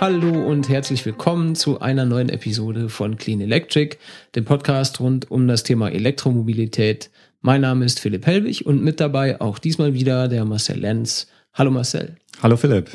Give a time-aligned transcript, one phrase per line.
[0.00, 3.96] Hallo und herzlich willkommen zu einer neuen Episode von Clean Electric,
[4.36, 7.10] dem Podcast rund um das Thema Elektromobilität.
[7.40, 11.26] Mein Name ist Philipp Helwig und mit dabei auch diesmal wieder der Marcel Lenz.
[11.52, 12.14] Hallo Marcel.
[12.40, 12.92] Hallo Philipp.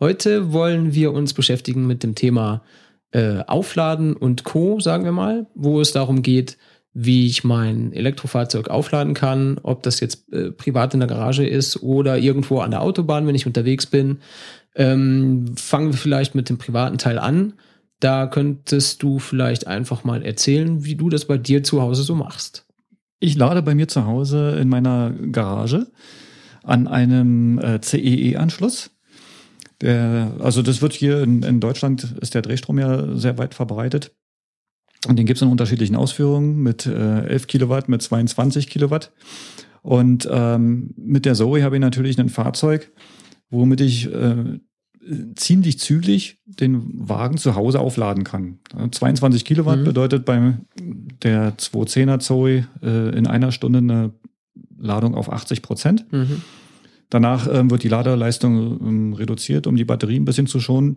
[0.00, 2.62] Heute wollen wir uns beschäftigen mit dem Thema
[3.10, 6.56] äh, Aufladen und Co, sagen wir mal, wo es darum geht,
[6.94, 11.82] wie ich mein Elektrofahrzeug aufladen kann, ob das jetzt äh, privat in der Garage ist
[11.82, 14.18] oder irgendwo an der Autobahn, wenn ich unterwegs bin.
[14.74, 17.54] Ähm, fangen wir vielleicht mit dem privaten Teil an.
[18.00, 22.14] Da könntest du vielleicht einfach mal erzählen, wie du das bei dir zu Hause so
[22.14, 22.66] machst.
[23.20, 25.88] Ich lade bei mir zu Hause in meiner Garage
[26.62, 28.90] an einem äh, CEE-Anschluss.
[29.80, 34.12] Der, also das wird hier in, in, Deutschland ist der Drehstrom ja sehr weit verbreitet.
[35.06, 39.12] Und den gibt es in unterschiedlichen Ausführungen mit äh, 11 Kilowatt, mit 22 Kilowatt.
[39.82, 42.92] Und ähm, mit der Zoe habe ich natürlich ein Fahrzeug,
[43.50, 44.60] womit ich äh,
[45.36, 48.58] ziemlich zügig den Wagen zu Hause aufladen kann.
[48.90, 49.84] 22 Kilowatt mhm.
[49.84, 50.54] bedeutet bei
[51.22, 54.12] der 210er Zoe äh, in einer Stunde eine
[54.78, 56.12] Ladung auf 80 Prozent.
[56.12, 56.42] Mhm.
[57.10, 60.96] Danach ähm, wird die Ladeleistung ähm, reduziert, um die Batterie ein bisschen zu schonen.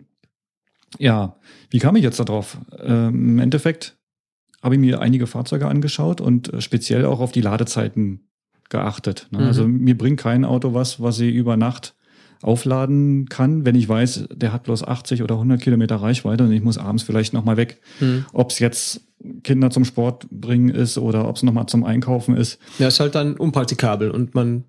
[0.98, 1.36] Ja,
[1.70, 2.58] wie kam ich jetzt darauf?
[2.78, 3.96] Ähm, Im Endeffekt
[4.62, 8.28] habe ich mir einige Fahrzeuge angeschaut und äh, speziell auch auf die Ladezeiten
[8.68, 9.28] geachtet.
[9.30, 9.40] Ne?
[9.40, 9.44] Mhm.
[9.44, 11.94] Also mir bringt kein Auto was, was sie über Nacht
[12.42, 16.62] aufladen kann, wenn ich weiß, der hat bloß 80 oder 100 Kilometer Reichweite und ich
[16.62, 17.80] muss abends vielleicht nochmal weg.
[18.00, 18.24] Mhm.
[18.32, 19.00] Ob es jetzt
[19.44, 22.58] Kinder zum Sport bringen ist oder ob es nochmal zum Einkaufen ist.
[22.78, 24.64] Ja, ist halt dann unpraktikabel und man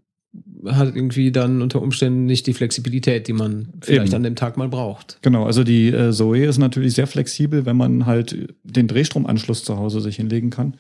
[0.65, 4.15] hat irgendwie dann unter Umständen nicht die Flexibilität, die man vielleicht Eben.
[4.15, 5.19] an dem Tag mal braucht.
[5.21, 9.77] Genau, also die äh, Zoe ist natürlich sehr flexibel, wenn man halt den Drehstromanschluss zu
[9.77, 10.75] Hause sich hinlegen kann.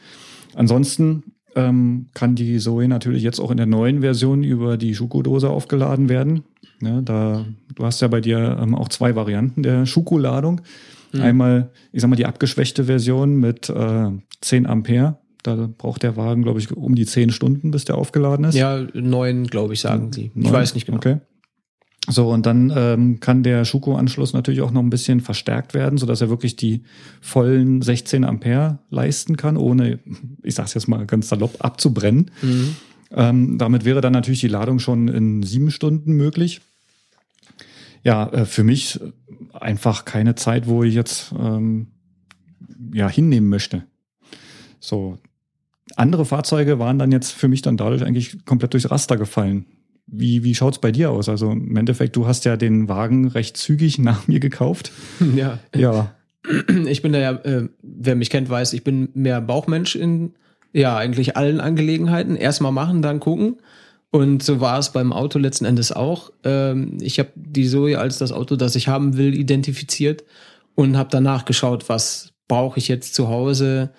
[0.55, 5.49] Ansonsten ähm, kann die Zoe natürlich jetzt auch in der neuen Version über die Schuko-Dose
[5.49, 6.43] aufgeladen werden.
[6.81, 10.61] Ja, da, du hast ja bei dir ähm, auch zwei Varianten der Schuko-Ladung.
[11.13, 11.21] Mhm.
[11.21, 14.09] Einmal, ich sag mal, die abgeschwächte Version mit äh,
[14.41, 15.17] 10 Ampere.
[15.43, 18.55] Da braucht der Wagen, glaube ich, um die 10 Stunden, bis der aufgeladen ist.
[18.55, 20.31] Ja, neun, glaube ich, sagen sie.
[20.35, 20.97] Ich weiß nicht genau.
[20.97, 21.17] Okay.
[22.09, 26.19] So, und dann ähm, kann der Schuko-Anschluss natürlich auch noch ein bisschen verstärkt werden, sodass
[26.19, 26.83] er wirklich die
[27.21, 29.99] vollen 16 Ampere leisten kann, ohne,
[30.43, 32.31] ich sag's jetzt mal ganz salopp, abzubrennen.
[32.41, 32.75] Mhm.
[33.11, 36.59] Ähm, damit wäre dann natürlich die Ladung schon in sieben Stunden möglich.
[38.03, 38.99] Ja, äh, für mich
[39.53, 41.87] einfach keine Zeit, wo ich jetzt ähm,
[42.93, 43.83] ja hinnehmen möchte.
[44.79, 45.19] So.
[45.95, 49.65] Andere Fahrzeuge waren dann jetzt für mich dann dadurch eigentlich komplett durchs Raster gefallen.
[50.05, 51.29] Wie, wie schaut's bei dir aus?
[51.29, 54.91] Also im Endeffekt, du hast ja den Wagen recht zügig nach mir gekauft.
[55.35, 55.59] Ja.
[55.75, 56.15] Ja.
[56.87, 60.33] Ich bin da ja, äh, wer mich kennt, weiß, ich bin mehr Bauchmensch in
[60.73, 62.35] ja eigentlich allen Angelegenheiten.
[62.35, 63.57] Erstmal machen, dann gucken.
[64.11, 66.31] Und so war es beim Auto letzten Endes auch.
[66.43, 70.23] Ähm, ich habe die Zoe als das Auto, das ich haben will, identifiziert
[70.75, 73.91] und habe danach geschaut, was brauche ich jetzt zu Hause,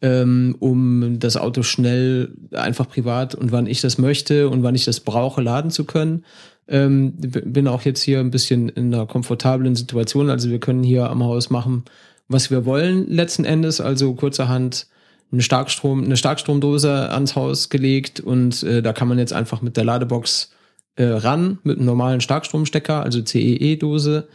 [0.00, 4.84] ähm, um das Auto schnell, einfach privat und wann ich das möchte und wann ich
[4.84, 6.24] das brauche, laden zu können.
[6.68, 10.30] Ähm, bin auch jetzt hier ein bisschen in einer komfortablen Situation.
[10.30, 11.84] Also wir können hier am Haus machen,
[12.28, 13.80] was wir wollen letzten Endes.
[13.80, 14.86] Also kurzerhand
[15.32, 19.76] eine Starkstrom, eine Starkstromdose ans Haus gelegt und äh, da kann man jetzt einfach mit
[19.76, 20.50] der Ladebox
[20.96, 24.28] äh, ran, mit einem normalen Starkstromstecker, also CEE-Dose.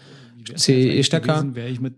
[0.56, 1.46] CEE-Stecker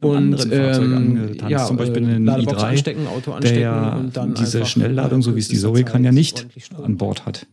[0.01, 4.65] und ähm, ja, zum Beispiel einen Ladebox i3, anstecken, Auto anstecken der und dann diese
[4.65, 6.47] Schnellladung, so wie es die Zoe kann, ja nicht
[6.81, 7.47] an Bord hat.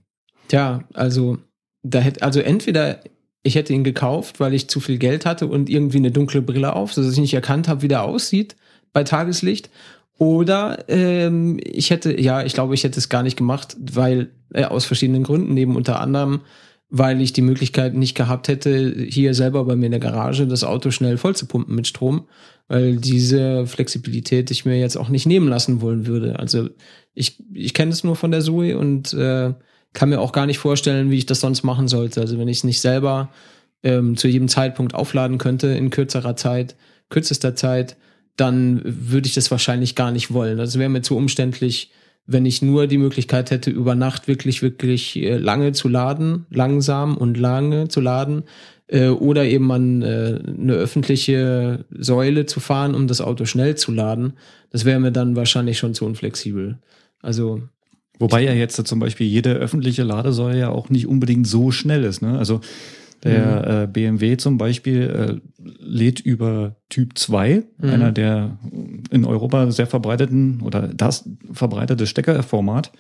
[0.48, 1.38] Tja, also
[1.82, 3.00] da hätte also entweder
[3.42, 6.74] ich hätte ihn gekauft, weil ich zu viel Geld hatte und irgendwie eine dunkle Brille
[6.74, 8.56] auf, sodass ich nicht erkannt habe, wie der aussieht
[8.92, 9.70] bei Tageslicht.
[10.18, 14.64] Oder ähm, ich hätte, ja, ich glaube, ich hätte es gar nicht gemacht, weil äh,
[14.64, 16.42] aus verschiedenen Gründen, neben unter anderem,
[16.94, 20.62] weil ich die Möglichkeit nicht gehabt hätte, hier selber bei mir in der Garage das
[20.62, 22.28] Auto schnell voll zu pumpen mit Strom,
[22.68, 26.38] weil diese Flexibilität ich mir jetzt auch nicht nehmen lassen wollen würde.
[26.38, 26.68] Also
[27.14, 29.54] ich, ich kenne es nur von der Zoe und äh,
[29.94, 32.20] kann mir auch gar nicht vorstellen, wie ich das sonst machen sollte.
[32.20, 33.30] Also wenn ich es nicht selber
[33.82, 36.76] ähm, zu jedem Zeitpunkt aufladen könnte in kürzerer Zeit,
[37.08, 37.96] kürzester Zeit,
[38.36, 40.58] dann würde ich das wahrscheinlich gar nicht wollen.
[40.58, 41.90] Das wäre mir zu umständlich,
[42.26, 47.16] wenn ich nur die Möglichkeit hätte, über Nacht wirklich, wirklich äh, lange zu laden, langsam
[47.16, 48.44] und lange zu laden,
[48.86, 53.90] äh, oder eben an äh, eine öffentliche Säule zu fahren, um das Auto schnell zu
[53.90, 54.34] laden.
[54.70, 56.78] Das wäre mir dann wahrscheinlich schon zu unflexibel.
[57.20, 57.62] Also
[58.18, 62.22] Wobei ja jetzt zum Beispiel jede öffentliche Ladesäule ja auch nicht unbedingt so schnell ist.
[62.22, 62.38] Ne?
[62.38, 62.60] Also
[63.24, 63.84] der mhm.
[63.84, 67.90] äh, BMW zum Beispiel äh, lädt über Typ 2, mhm.
[67.90, 68.58] einer der
[69.10, 72.92] in Europa sehr verbreiteten oder das verbreitete Steckerformat,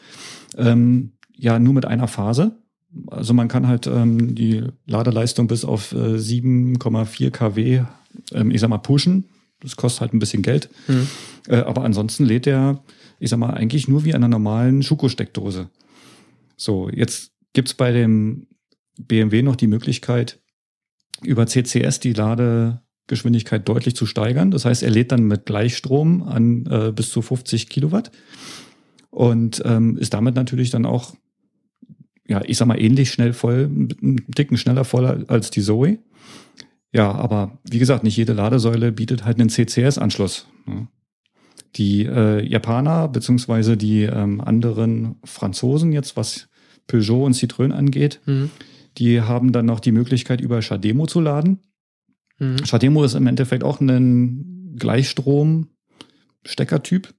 [0.56, 2.52] ähm, ja nur mit einer Phase.
[3.06, 7.82] Also man kann halt ähm, die Ladeleistung bis auf äh, 7,4 kW
[8.32, 9.24] ähm, ich sag mal, pushen.
[9.60, 10.68] Das kostet halt ein bisschen Geld.
[10.88, 11.08] Mhm.
[11.48, 12.82] Äh, aber ansonsten lädt der,
[13.18, 15.68] ich sag mal, eigentlich nur wie einer normalen Schuko-Steckdose.
[16.56, 18.46] So, jetzt gibt's bei dem
[18.98, 20.40] BMW noch die Möglichkeit,
[21.22, 24.50] über CCS die Ladegeschwindigkeit deutlich zu steigern.
[24.50, 28.10] Das heißt, er lädt dann mit Gleichstrom an äh, bis zu 50 Kilowatt
[29.10, 31.14] und ähm, ist damit natürlich dann auch,
[32.26, 35.98] ja, ich sag mal, ähnlich schnell voll, einen Ticken schneller voll als die Zoe.
[36.92, 40.46] Ja, aber wie gesagt, nicht jede Ladesäule bietet halt einen CCS-Anschluss.
[40.66, 40.88] Ne?
[41.76, 46.48] Die äh, Japaner beziehungsweise die ähm, anderen Franzosen jetzt, was
[46.86, 48.50] Peugeot und Citroën angeht, Mhm.
[48.98, 51.60] Die haben dann noch die Möglichkeit, über Shademo zu laden.
[52.38, 52.64] Mhm.
[52.64, 57.12] Shademo ist im Endeffekt auch ein Gleichstrom-Steckertyp,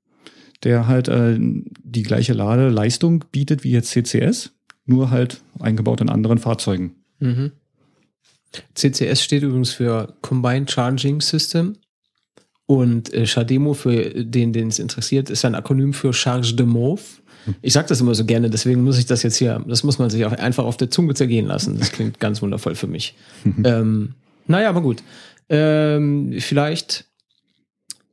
[0.63, 4.51] der halt äh, die gleiche Ladeleistung bietet wie jetzt CCS,
[4.85, 6.95] nur halt eingebaut in anderen Fahrzeugen.
[7.19, 7.53] Mhm.
[8.75, 11.77] CCS steht übrigens für Combined Charging System.
[12.65, 17.03] Und äh, Chademo, für den, den es interessiert, ist ein Akronym für Charge de Mauve.
[17.61, 20.09] Ich sage das immer so gerne, deswegen muss ich das jetzt hier, das muss man
[20.09, 21.77] sich auch einfach auf der Zunge zergehen lassen.
[21.77, 23.15] Das klingt ganz wundervoll für mich.
[23.63, 24.13] ähm,
[24.47, 25.03] naja, aber gut.
[25.49, 27.05] Ähm, vielleicht,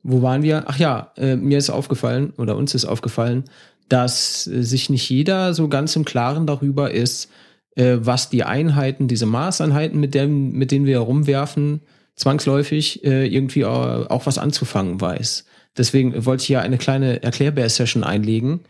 [0.03, 0.63] wo waren wir?
[0.67, 3.45] Ach ja, äh, mir ist aufgefallen, oder uns ist aufgefallen,
[3.89, 7.29] dass äh, sich nicht jeder so ganz im Klaren darüber ist,
[7.75, 11.81] äh, was die Einheiten, diese Maßeinheiten, mit, dem, mit denen wir herumwerfen,
[12.15, 15.45] zwangsläufig äh, irgendwie auch, auch was anzufangen weiß.
[15.77, 18.61] Deswegen wollte ich hier eine kleine Erklärbär-Session einlegen,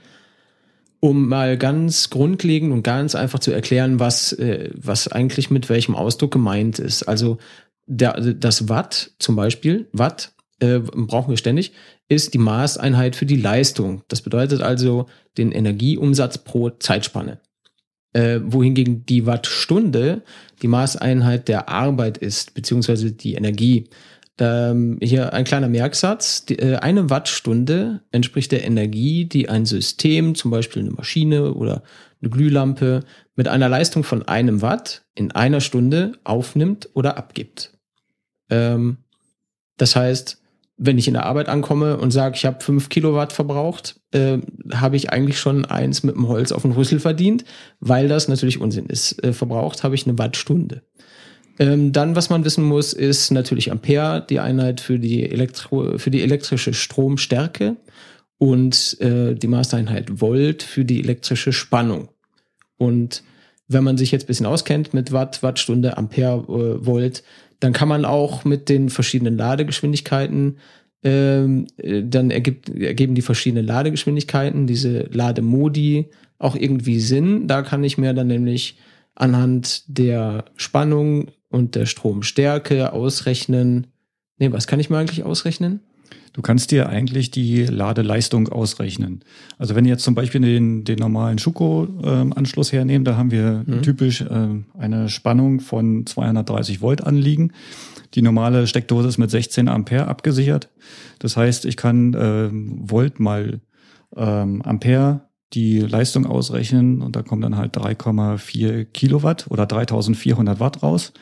[1.02, 5.96] um mal ganz grundlegend und ganz einfach zu erklären, was, äh, was eigentlich mit welchem
[5.96, 7.04] Ausdruck gemeint ist.
[7.04, 7.40] Also
[7.88, 11.74] der, das Watt zum Beispiel, Watt äh, brauchen wir ständig,
[12.08, 14.04] ist die Maßeinheit für die Leistung.
[14.10, 15.08] Das bedeutet also
[15.38, 17.40] den Energieumsatz pro Zeitspanne.
[18.14, 20.22] Äh, wohingegen die Wattstunde
[20.62, 23.90] die Maßeinheit der Arbeit ist, beziehungsweise die Energie.
[24.42, 26.46] Ähm, hier ein kleiner Merksatz.
[26.46, 31.84] Die, äh, eine Wattstunde entspricht der Energie, die ein System, zum Beispiel eine Maschine oder
[32.22, 33.02] eine Glühlampe,
[33.36, 37.78] mit einer Leistung von einem Watt in einer Stunde aufnimmt oder abgibt.
[38.50, 38.98] Ähm,
[39.78, 40.42] das heißt,
[40.76, 44.40] wenn ich in der Arbeit ankomme und sage, ich habe fünf Kilowatt verbraucht, äh,
[44.74, 47.46] habe ich eigentlich schon eins mit dem Holz auf den Rüssel verdient,
[47.80, 49.24] weil das natürlich Unsinn ist.
[49.24, 50.82] Äh, verbraucht habe ich eine Wattstunde.
[51.62, 56.10] Ähm, dann, was man wissen muss, ist natürlich Ampere, die Einheit für die, Elektro für
[56.10, 57.76] die elektrische Stromstärke
[58.40, 62.10] und äh, die Maßeinheit Volt für die elektrische Spannung.
[62.78, 63.22] Und
[63.68, 67.22] wenn man sich jetzt ein bisschen auskennt mit Watt, Wattstunde, Ampere, äh, Volt,
[67.60, 70.58] dann kann man auch mit den verschiedenen Ladegeschwindigkeiten,
[71.04, 76.10] ähm, äh, dann ergibt, ergeben die verschiedenen Ladegeschwindigkeiten, diese Lademodi
[76.40, 77.48] auch irgendwie Sinn.
[77.48, 78.78] Da kann ich mir dann nämlich
[79.16, 83.88] anhand der Spannung und der Stromstärke ausrechnen.
[84.38, 85.82] Nee, was kann ich mir eigentlich ausrechnen?
[86.34, 89.22] Du kannst dir eigentlich die Ladeleistung ausrechnen.
[89.58, 93.82] Also wenn ihr jetzt zum Beispiel den, den normalen Schuko-Anschluss hernehmen, da haben wir Mhm.
[93.82, 94.48] typisch äh,
[94.78, 97.52] eine Spannung von 230 Volt anliegen.
[98.14, 100.70] Die normale Steckdose ist mit 16 Ampere abgesichert.
[101.20, 103.60] Das heißt, ich kann ähm, Volt mal
[104.16, 105.22] ähm, Ampere
[105.54, 111.14] die Leistung ausrechnen und da kommen dann halt 3,4 Kilowatt oder 3400 Watt raus.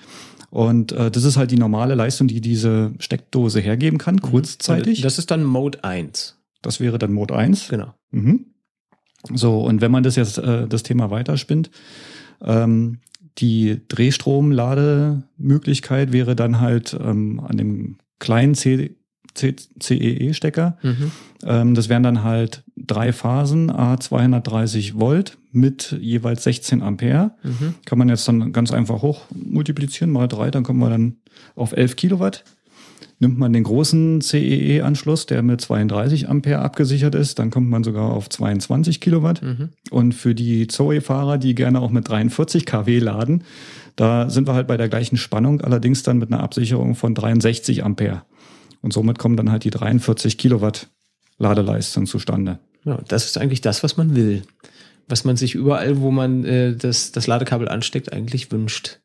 [0.51, 5.01] Und äh, das ist halt die normale Leistung, die diese Steckdose hergeben kann, kurzzeitig.
[5.01, 6.38] Das ist dann Mode 1.
[6.62, 7.70] Das wäre dann Mode 1.
[7.70, 7.94] Genau.
[8.12, 8.46] Mhm.
[9.34, 11.72] So, und wenn man das jetzt äh, das Thema weiterspinnt,
[12.42, 13.00] ähm,
[13.38, 18.96] die Drehstromlademöglichkeit wäre dann halt ähm, an dem kleinen C C
[19.36, 20.77] CEE-Stecker.
[20.81, 21.12] Mhm.
[21.43, 27.31] Ähm, das wären dann halt drei Phasen, A 230 Volt mit jeweils 16 Ampere.
[27.43, 27.75] Mhm.
[27.86, 31.17] Kann man jetzt dann ganz einfach hoch multiplizieren, mal drei, dann kommen wir dann
[31.55, 32.43] auf 11 Kilowatt.
[33.21, 38.12] Nimmt man den großen CEE-Anschluss, der mit 32 Ampere abgesichert ist, dann kommt man sogar
[38.12, 39.41] auf 22 Kilowatt.
[39.41, 39.69] Mhm.
[39.91, 43.43] Und für die Zoe-Fahrer, die gerne auch mit 43 kW laden,
[43.98, 47.83] da sind wir halt bei der gleichen Spannung, allerdings dann mit einer Absicherung von 63
[47.83, 48.21] Ampere.
[48.81, 50.88] Und somit kommen dann halt die 43 Kilowatt
[51.38, 52.59] Ladeleistung zustande.
[52.86, 54.43] Ja, das ist eigentlich das, was man will.
[55.07, 59.00] Was man sich überall, wo man äh, das, das Ladekabel ansteckt, eigentlich wünscht.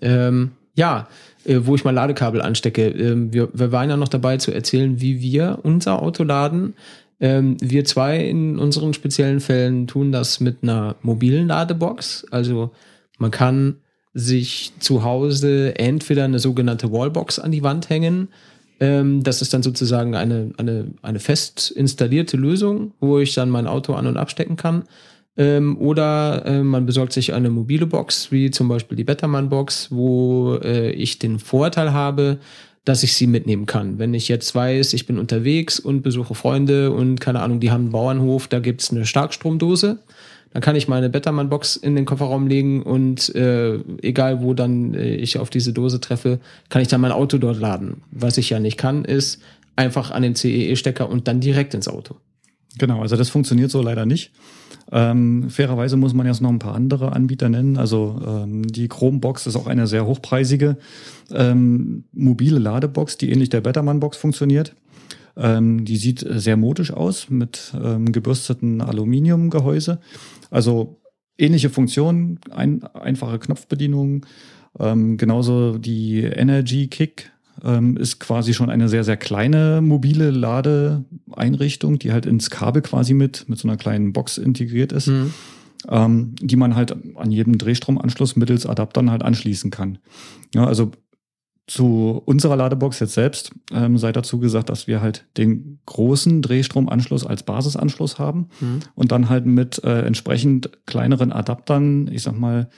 [0.00, 1.08] Ähm, ja,
[1.44, 2.88] äh, wo ich mal Ladekabel anstecke.
[2.88, 6.74] Ähm, wir, wir waren ja noch dabei zu erzählen, wie wir unser Auto laden.
[7.18, 12.26] Ähm, wir zwei in unseren speziellen Fällen tun das mit einer mobilen Ladebox.
[12.30, 12.70] Also
[13.18, 13.76] man kann
[14.12, 18.28] sich zu Hause entweder eine sogenannte Wallbox an die Wand hängen.
[18.78, 23.66] Ähm, das ist dann sozusagen eine, eine, eine fest installierte Lösung, wo ich dann mein
[23.66, 24.84] Auto an- und abstecken kann.
[25.38, 30.56] Ähm, oder äh, man besorgt sich eine mobile Box, wie zum Beispiel die Betterman-Box, wo
[30.62, 32.38] äh, ich den Vorteil habe,
[32.86, 33.98] dass ich sie mitnehmen kann.
[33.98, 37.82] Wenn ich jetzt weiß, ich bin unterwegs und besuche Freunde und keine Ahnung, die haben
[37.82, 39.98] einen Bauernhof, da gibt's eine Starkstromdose,
[40.56, 45.14] dann kann ich meine Bettermann-Box in den Kofferraum legen und äh, egal wo dann äh,
[45.16, 48.00] ich auf diese Dose treffe, kann ich dann mein Auto dort laden.
[48.10, 49.42] Was ich ja nicht kann, ist
[49.76, 52.16] einfach an den CEE-Stecker und dann direkt ins Auto.
[52.78, 54.32] Genau, also das funktioniert so leider nicht.
[54.90, 57.76] Ähm, fairerweise muss man jetzt noch ein paar andere Anbieter nennen.
[57.76, 60.78] Also ähm, die Chromebox ist auch eine sehr hochpreisige
[61.32, 64.74] ähm, mobile Ladebox, die ähnlich der Betterman-Box funktioniert.
[65.36, 70.00] Ähm, die sieht sehr modisch aus mit ähm, gebürsteten Aluminiumgehäuse.
[70.50, 71.00] Also
[71.38, 74.24] ähnliche Funktionen, ein, einfache Knopfbedienung.
[74.78, 77.32] Ähm, genauso die Energy Kick
[77.64, 83.14] ähm, ist quasi schon eine sehr, sehr kleine mobile Ladeeinrichtung, die halt ins Kabel quasi
[83.14, 85.32] mit, mit so einer kleinen Box integriert ist, mhm.
[85.88, 89.98] ähm, die man halt an jedem Drehstromanschluss mittels Adaptern halt anschließen kann.
[90.54, 90.92] Ja, also
[91.66, 97.26] zu unserer Ladebox jetzt selbst ähm, sei dazu gesagt, dass wir halt den großen Drehstromanschluss
[97.26, 98.80] als Basisanschluss haben mhm.
[98.94, 102.68] und dann halt mit äh, entsprechend kleineren Adaptern, ich sag mal,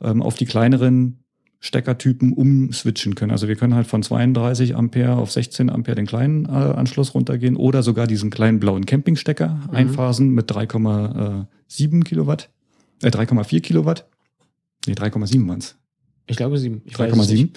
[0.00, 1.18] ähm, auf die kleineren
[1.60, 3.32] Steckertypen umswitchen können.
[3.32, 7.56] Also wir können halt von 32 Ampere auf 16 Ampere den kleinen äh, Anschluss runtergehen
[7.56, 9.76] oder sogar diesen kleinen blauen Campingstecker mhm.
[9.76, 12.50] einphasen mit 3,7 Kilowatt,
[13.02, 14.06] äh 3,4 Kilowatt.
[14.86, 15.76] Nee, 3,7 waren's.
[16.28, 16.82] Ich glaube 7.
[16.90, 17.50] 3,7.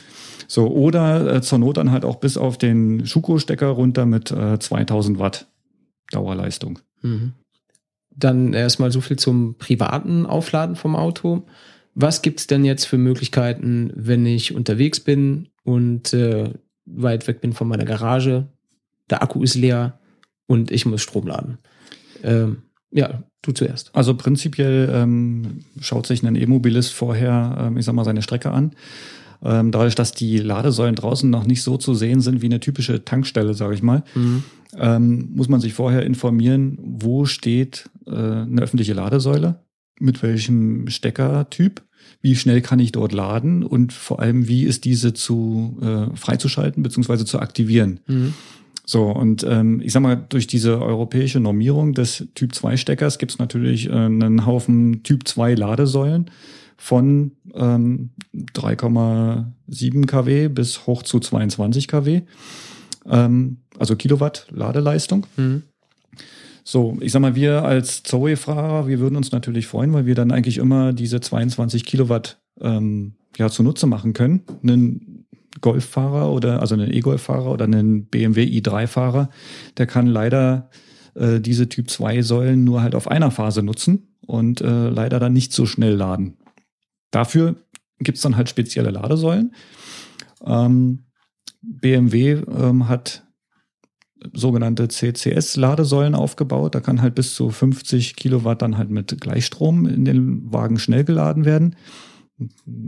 [0.47, 4.59] So, oder äh, zur Not dann halt auch bis auf den Schuko-Stecker runter mit äh,
[4.59, 5.47] 2000 Watt
[6.11, 6.79] Dauerleistung.
[7.01, 7.33] Mhm.
[8.15, 11.45] Dann erstmal so viel zum privaten Aufladen vom Auto.
[11.95, 16.51] Was gibt's denn jetzt für Möglichkeiten, wenn ich unterwegs bin und äh,
[16.85, 18.47] weit weg bin von meiner Garage,
[19.09, 19.99] der Akku ist leer
[20.47, 21.57] und ich muss Strom laden?
[22.23, 23.89] Ähm, ja, du zuerst.
[23.93, 28.71] Also prinzipiell ähm, schaut sich ein E-Mobilist vorher, ähm, ich sag mal, seine Strecke an.
[29.43, 33.03] Ähm, dadurch, dass die Ladesäulen draußen noch nicht so zu sehen sind wie eine typische
[33.03, 34.43] Tankstelle, sage ich mal, mhm.
[34.77, 39.60] ähm, muss man sich vorher informieren, wo steht äh, eine öffentliche Ladesäule
[40.00, 41.81] mit welchem Steckertyp,
[42.21, 46.83] wie schnell kann ich dort laden und vor allem, wie ist diese zu äh, freizuschalten
[46.83, 47.25] bzw.
[47.25, 48.00] zu aktivieren.
[48.07, 48.33] Mhm.
[48.85, 53.31] So, und ähm, ich sag mal, durch diese europäische Normierung des Typ 2 Steckers gibt
[53.33, 56.31] es natürlich äh, einen Haufen Typ 2 Ladesäulen
[56.77, 62.21] von ähm, 3,7 kW bis hoch zu 22 kW,
[63.07, 65.27] ähm, also Kilowatt Ladeleistung.
[65.38, 65.61] Mhm.
[66.63, 70.31] So, ich sag mal, wir als Zoe-Fahrer, wir würden uns natürlich freuen, weil wir dann
[70.31, 74.41] eigentlich immer diese 22 Kilowatt ähm, ja zunutze machen können.
[74.63, 75.20] Einen
[75.60, 79.29] Golffahrer oder also einen E-Golf-Fahrer oder einen BMW i3-Fahrer,
[79.77, 80.70] der kann leider
[81.15, 85.34] äh, diese Typ 2 Säulen nur halt auf einer Phase nutzen und äh, leider dann
[85.34, 86.38] nicht so schnell laden.
[87.12, 87.55] Dafür
[88.00, 89.53] gibt's dann halt spezielle Ladesäulen.
[90.46, 91.05] Ähm,
[91.62, 93.24] BMW ähm, hat
[94.34, 96.75] sogenannte CCS-Ladesäulen aufgebaut.
[96.75, 101.03] Da kann halt bis zu 50 Kilowatt dann halt mit Gleichstrom in den Wagen schnell
[101.03, 101.75] geladen werden.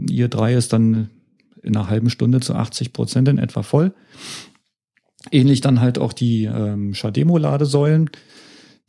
[0.10, 1.10] Ihr drei ist dann
[1.64, 3.94] in einer halben Stunde zu 80 Prozent in etwa voll.
[5.32, 8.10] Ähnlich dann halt auch die ähm, Shademo-Ladesäulen,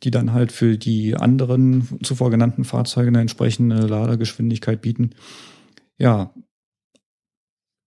[0.03, 5.11] die dann halt für die anderen zuvor genannten Fahrzeuge eine entsprechende Ladegeschwindigkeit bieten.
[5.97, 6.33] Ja,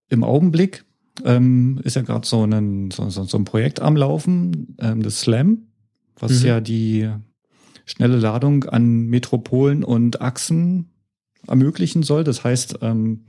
[0.09, 0.85] im Augenblick
[1.25, 5.68] ähm, ist ja gerade so, ein, so, so, ein Projekt am Laufen, ähm, das Slam,
[6.18, 6.47] was mhm.
[6.47, 7.11] ja die
[7.85, 10.90] schnelle Ladung an Metropolen und Achsen
[11.47, 12.25] ermöglichen soll.
[12.25, 13.25] Das heißt, ähm,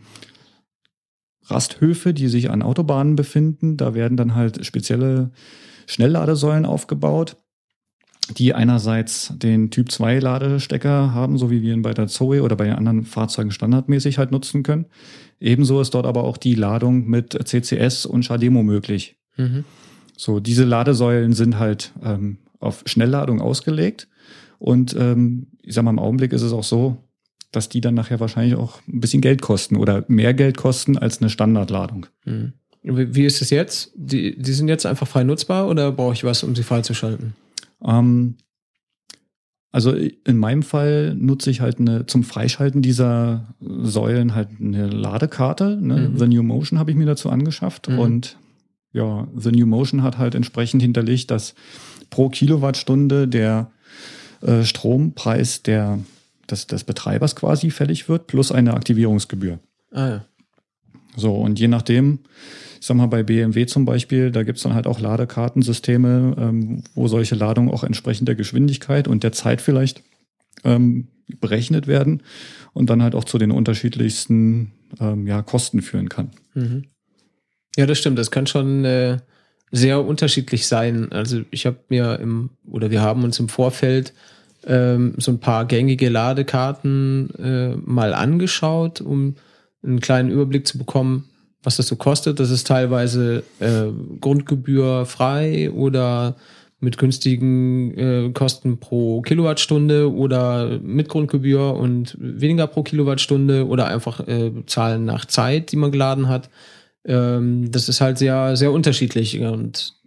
[1.49, 5.31] Rasthöfe, die sich an Autobahnen befinden, da werden dann halt spezielle
[5.87, 7.37] Schnellladesäulen aufgebaut,
[8.37, 12.55] die einerseits den Typ 2 Ladestecker haben, so wie wir ihn bei der Zoe oder
[12.55, 14.85] bei den anderen Fahrzeugen standardmäßig halt nutzen können.
[15.39, 19.17] Ebenso ist dort aber auch die Ladung mit CCS und Schademo möglich.
[19.37, 19.63] Mhm.
[20.15, 24.07] So, diese Ladesäulen sind halt ähm, auf Schnellladung ausgelegt.
[24.59, 26.97] Und ähm, ich sag mal, im Augenblick ist es auch so,
[27.51, 31.21] dass die dann nachher wahrscheinlich auch ein bisschen Geld kosten oder mehr Geld kosten als
[31.21, 32.05] eine Standardladung.
[32.25, 32.53] Mhm.
[32.81, 33.91] Wie ist es jetzt?
[33.95, 37.33] Die, die sind jetzt einfach frei nutzbar oder brauche ich was, um sie freizuschalten?
[37.83, 38.35] Ähm,
[39.71, 45.77] also in meinem Fall nutze ich halt eine, zum Freischalten dieser Säulen halt eine Ladekarte.
[45.81, 46.09] Ne?
[46.09, 46.17] Mhm.
[46.17, 47.99] The New Motion habe ich mir dazu angeschafft mhm.
[47.99, 48.37] und
[48.91, 51.53] ja, The New Motion hat halt entsprechend hinterlegt, dass
[52.09, 53.71] pro Kilowattstunde der
[54.41, 55.99] äh, Strompreis der,
[56.51, 59.59] des, des Betreibers quasi fällig wird, plus eine Aktivierungsgebühr.
[59.91, 60.25] Ah ja.
[61.15, 62.19] So, und je nachdem,
[62.79, 67.07] ich sag mal, bei BMW zum Beispiel, da gibt's dann halt auch Ladekartensysteme, ähm, wo
[67.07, 70.03] solche Ladungen auch entsprechend der Geschwindigkeit und der Zeit vielleicht
[70.63, 71.07] ähm,
[71.39, 72.23] berechnet werden
[72.73, 76.31] und dann halt auch zu den unterschiedlichsten ähm, ja, Kosten führen kann.
[76.53, 76.85] Mhm.
[77.75, 78.17] Ja, das stimmt.
[78.17, 79.17] Das kann schon äh,
[79.71, 81.11] sehr unterschiedlich sein.
[81.11, 84.13] Also ich habe mir im, oder wir haben uns im Vorfeld
[84.69, 89.35] ähm, so ein paar gängige Ladekarten äh, mal angeschaut, um
[89.83, 91.25] einen kleinen Überblick zu bekommen,
[91.63, 92.39] was das so kostet.
[92.39, 93.87] Das ist teilweise äh,
[94.21, 96.35] Grundgebühr frei oder
[96.79, 104.25] mit günstigen äh, Kosten pro Kilowattstunde oder mit Grundgebühr und weniger pro Kilowattstunde oder einfach
[104.27, 106.49] äh, Zahlen nach Zeit, die man geladen hat.
[107.05, 109.98] Ähm, das ist halt sehr, sehr unterschiedlich und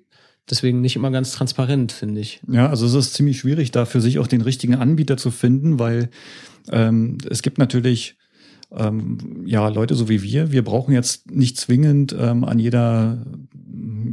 [0.50, 2.40] deswegen nicht immer ganz transparent, finde ich.
[2.50, 5.78] Ja, also es ist ziemlich schwierig, da für sich auch den richtigen Anbieter zu finden,
[5.78, 6.10] weil
[6.70, 8.16] ähm, es gibt natürlich
[8.76, 10.52] ähm, ja Leute so wie wir.
[10.52, 13.26] Wir brauchen jetzt nicht zwingend ähm, an jeder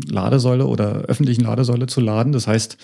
[0.07, 2.31] Ladesäule oder öffentlichen Ladesäule zu laden.
[2.31, 2.77] Das heißt,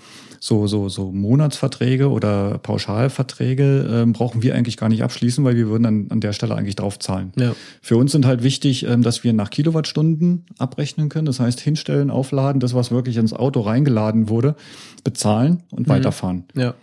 [0.46, 5.70] so, so, so Monatsverträge oder Pauschalverträge ähm, brauchen wir eigentlich gar nicht abschließen, weil wir
[5.70, 7.32] würden an, an der Stelle eigentlich drauf zahlen.
[7.36, 7.56] Ja.
[7.82, 11.26] Für uns sind halt wichtig, ähm, dass wir nach Kilowattstunden abrechnen können.
[11.26, 14.56] Das heißt, hinstellen, aufladen, das, was wirklich ins Auto reingeladen wurde,
[15.04, 15.94] bezahlen und mhm.
[15.94, 16.44] weiterfahren.
[16.56, 16.76] Ja.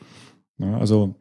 [0.59, 0.79] ja.
[0.79, 1.15] Also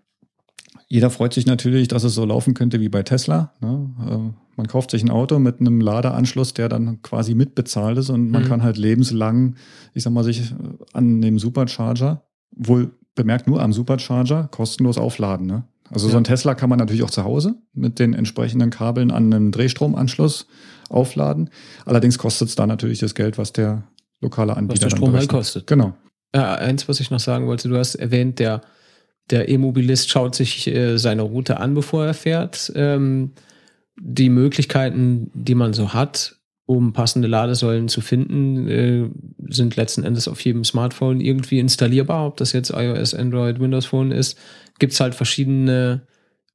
[0.88, 3.54] jeder freut sich natürlich, dass es so laufen könnte wie bei Tesla.
[3.62, 3.92] Ne?
[4.10, 8.32] Äh, man kauft sich ein Auto mit einem Ladeanschluss, der dann quasi mitbezahlt ist und
[8.32, 8.48] man mhm.
[8.48, 9.58] kann halt lebenslang,
[9.94, 10.56] ich sag mal, sich
[10.94, 15.48] an dem Supercharger, wohl bemerkt nur am Supercharger, kostenlos aufladen.
[15.48, 15.64] Ne?
[15.90, 16.14] Also ja.
[16.14, 19.52] so ein Tesla kann man natürlich auch zu Hause mit den entsprechenden Kabeln an einem
[19.52, 20.48] Drehstromanschluss
[20.90, 21.50] aufladen.
[21.86, 23.84] Allerdings kostet es da natürlich das Geld, was der
[24.22, 25.68] lokale Anbieter was der Strom halt kostet.
[25.68, 25.94] Genau.
[26.34, 28.62] Ja, eins, was ich noch sagen wollte, du hast erwähnt, der
[29.30, 32.72] der E-Mobilist schaut sich äh, seine Route an, bevor er fährt.
[32.76, 33.32] Ähm,
[34.00, 39.10] die Möglichkeiten, die man so hat, um passende Ladesäulen zu finden, äh,
[39.50, 42.28] sind letzten Endes auf jedem Smartphone irgendwie installierbar.
[42.28, 44.38] Ob das jetzt iOS, Android, Windows Phone ist,
[44.80, 46.02] gibt es halt verschiedene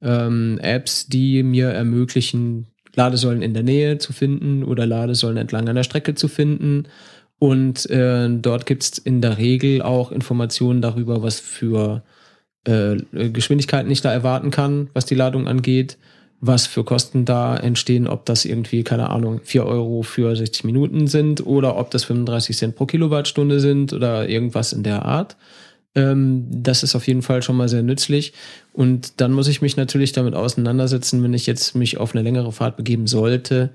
[0.01, 5.83] ähm, Apps, die mir ermöglichen, Ladesäulen in der Nähe zu finden oder Ladesäulen entlang einer
[5.83, 6.87] Strecke zu finden.
[7.39, 12.03] Und äh, dort gibt es in der Regel auch Informationen darüber, was für
[12.63, 12.97] äh,
[13.29, 15.99] Geschwindigkeiten ich da erwarten kann, was die Ladung angeht,
[16.39, 21.07] was für Kosten da entstehen, ob das irgendwie, keine Ahnung, 4 Euro für 60 Minuten
[21.07, 25.35] sind oder ob das 35 Cent pro Kilowattstunde sind oder irgendwas in der Art.
[25.95, 28.33] Ähm, das ist auf jeden Fall schon mal sehr nützlich.
[28.71, 32.51] Und dann muss ich mich natürlich damit auseinandersetzen, wenn ich jetzt mich auf eine längere
[32.51, 33.71] Fahrt begeben sollte,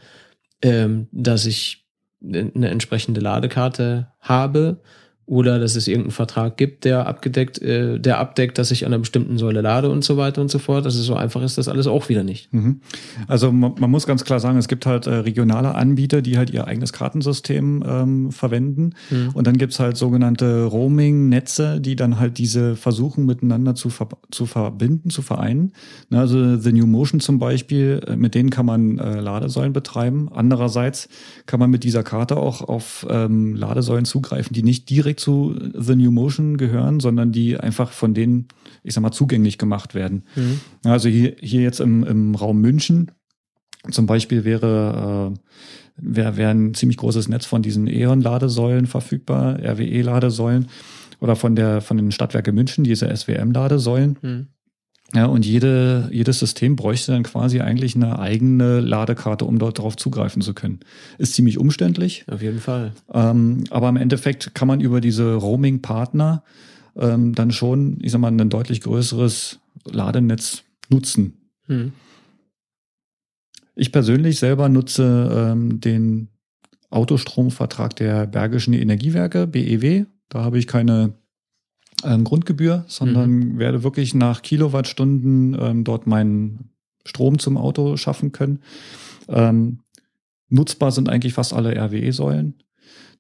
[0.62, 1.85] ähm, dass ich
[2.22, 4.81] eine entsprechende Ladekarte habe
[5.25, 8.99] oder dass es irgendeinen Vertrag gibt, der abgedeckt, äh, der abdeckt, dass ich an einer
[8.99, 10.85] bestimmten Säule lade und so weiter und so fort.
[10.85, 12.53] Also so einfach ist das alles auch wieder nicht.
[12.53, 12.81] Mhm.
[13.29, 16.51] Also man, man, muss ganz klar sagen, es gibt halt äh, regionale Anbieter, die halt
[16.51, 18.95] ihr eigenes Kartensystem ähm, verwenden.
[19.11, 19.31] Mhm.
[19.35, 24.47] Und dann gibt's halt sogenannte Roaming-Netze, die dann halt diese versuchen miteinander zu, ver zu
[24.47, 25.73] verbinden, zu vereinen.
[26.11, 30.29] Ne, also The New Motion zum Beispiel, äh, mit denen kann man äh, Ladesäulen betreiben.
[30.33, 31.09] Andererseits
[31.47, 35.55] kann man mit dieser Karte auch auf ähm, Ladesäulen zugreifen, die nicht direkt direkt zu
[35.75, 38.48] The New Motion gehören, sondern die einfach von denen,
[38.83, 40.25] ich sag mal, zugänglich gemacht werden.
[40.37, 40.61] Mhm.
[40.85, 43.11] Also hier, hier jetzt im, im Raum München
[43.90, 45.38] zum Beispiel wäre, äh,
[45.96, 50.68] wäre, wäre ein ziemlich großes Netz von diesen E.ON-Ladesäulen verfügbar, RWE-Ladesäulen
[51.20, 54.18] oder von der, von den Stadtwerke München, diese SWM-Ladesäulen.
[54.22, 54.46] Mhm.
[55.14, 59.96] Ja, und jede, jedes System bräuchte dann quasi eigentlich eine eigene Ladekarte, um dort darauf
[59.96, 60.81] zugreifen zu können.
[61.18, 62.25] Ist ziemlich umständlich.
[62.31, 62.92] Auf jeden Fall.
[63.12, 66.42] Ähm, aber im Endeffekt kann man über diese Roaming-Partner
[66.96, 71.35] ähm, dann schon, ich sag mal, ein deutlich größeres Ladenetz nutzen.
[71.66, 71.92] Hm.
[73.75, 76.29] Ich persönlich selber nutze ähm, den
[76.90, 80.05] Autostromvertrag der Bergischen Energiewerke, BEW.
[80.29, 81.14] Da habe ich keine
[82.05, 83.59] ähm, Grundgebühr, sondern mhm.
[83.59, 86.71] werde wirklich nach Kilowattstunden ähm, dort meinen
[87.05, 88.61] Strom zum Auto schaffen können.
[89.29, 89.81] Ähm,
[90.49, 92.55] nutzbar sind eigentlich fast alle RWE-Säulen.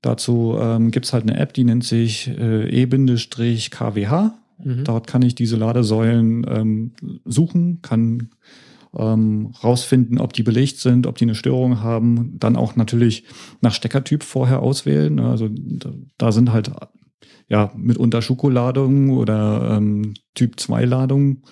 [0.02, 4.34] Dazu ähm, gibt halt eine App, die nennt sich äh, E-KWH.
[4.62, 4.84] Mhm.
[4.84, 6.92] Dort kann ich diese Ladesäulen ähm,
[7.24, 8.30] suchen, kann
[8.96, 13.24] ähm, rausfinden, ob die belegt sind, ob die eine Störung haben, dann auch natürlich
[13.60, 15.18] nach Steckertyp vorher auswählen.
[15.20, 15.48] Also
[16.18, 16.70] da sind halt
[17.48, 21.42] ja, mitunter Schokoladungen oder ähm, Typ 2 Ladungen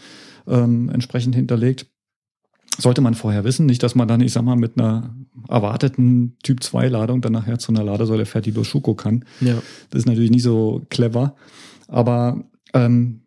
[0.47, 1.87] ähm, entsprechend hinterlegt.
[2.79, 5.15] Sollte man vorher wissen, nicht, dass man dann, ich sag mal, mit einer
[5.49, 9.25] erwarteten Typ 2 Ladung dann nachher zu einer Ladesäule Fertido Schuko kann.
[9.41, 9.61] Ja.
[9.91, 11.35] Das ist natürlich nicht so clever.
[11.89, 13.23] Aber ähm,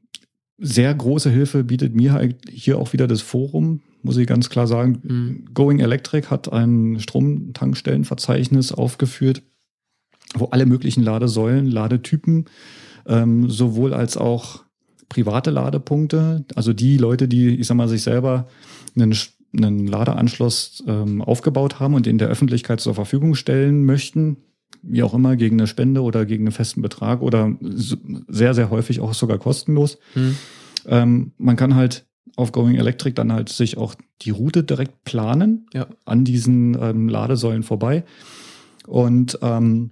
[0.58, 4.66] sehr große Hilfe bietet mir halt hier auch wieder das Forum, muss ich ganz klar
[4.66, 5.00] sagen.
[5.04, 5.54] Mhm.
[5.54, 9.44] Going Electric hat ein Stromtankstellenverzeichnis aufgeführt,
[10.34, 12.46] wo alle möglichen Ladesäulen, Ladetypen,
[13.06, 14.64] ähm, sowohl als auch
[15.10, 18.48] private Ladepunkte, also die Leute, die, ich sag mal, sich selber
[18.96, 19.14] einen
[19.56, 24.38] einen Ladeanschluss ähm, aufgebaut haben und den der Öffentlichkeit zur Verfügung stellen möchten,
[24.82, 29.00] wie auch immer, gegen eine Spende oder gegen einen festen Betrag oder sehr, sehr häufig
[29.00, 30.00] auch sogar kostenlos.
[30.14, 30.36] Hm.
[30.88, 35.68] Ähm, man kann halt auf Going Electric dann halt sich auch die Route direkt planen
[35.74, 35.88] ja.
[36.06, 38.04] an diesen ähm, Ladesäulen vorbei
[38.88, 39.92] und ähm,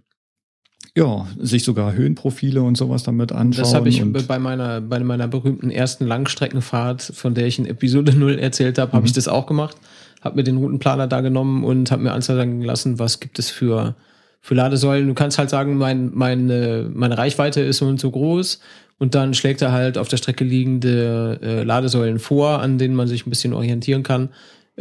[0.97, 3.63] ja, sich sogar Höhenprofile und sowas damit anschauen.
[3.63, 8.13] Das habe ich bei meiner, bei meiner berühmten ersten Langstreckenfahrt, von der ich in Episode
[8.13, 8.95] 0 erzählt habe, mhm.
[8.97, 9.77] habe ich das auch gemacht.
[10.21, 13.95] Habe mir den Routenplaner da genommen und habe mir anzeigen lassen, was gibt es für,
[14.41, 15.07] für Ladesäulen.
[15.07, 18.59] Du kannst halt sagen, mein, meine, meine Reichweite ist so und so groß
[18.99, 23.07] und dann schlägt er halt auf der Strecke liegende äh, Ladesäulen vor, an denen man
[23.07, 24.29] sich ein bisschen orientieren kann,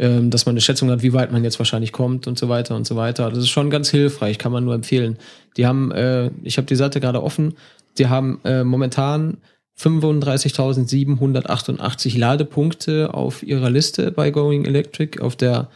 [0.01, 2.75] ähm, dass man eine Schätzung hat, wie weit man jetzt wahrscheinlich kommt und so weiter
[2.75, 3.29] und so weiter.
[3.29, 5.19] Das ist schon ganz hilfreich, kann man nur empfehlen.
[5.57, 7.53] Die haben, äh, ich habe die Seite gerade offen,
[7.99, 9.37] die haben äh, momentan
[9.79, 15.69] 35.788 Ladepunkte auf ihrer Liste bei Going Electric auf der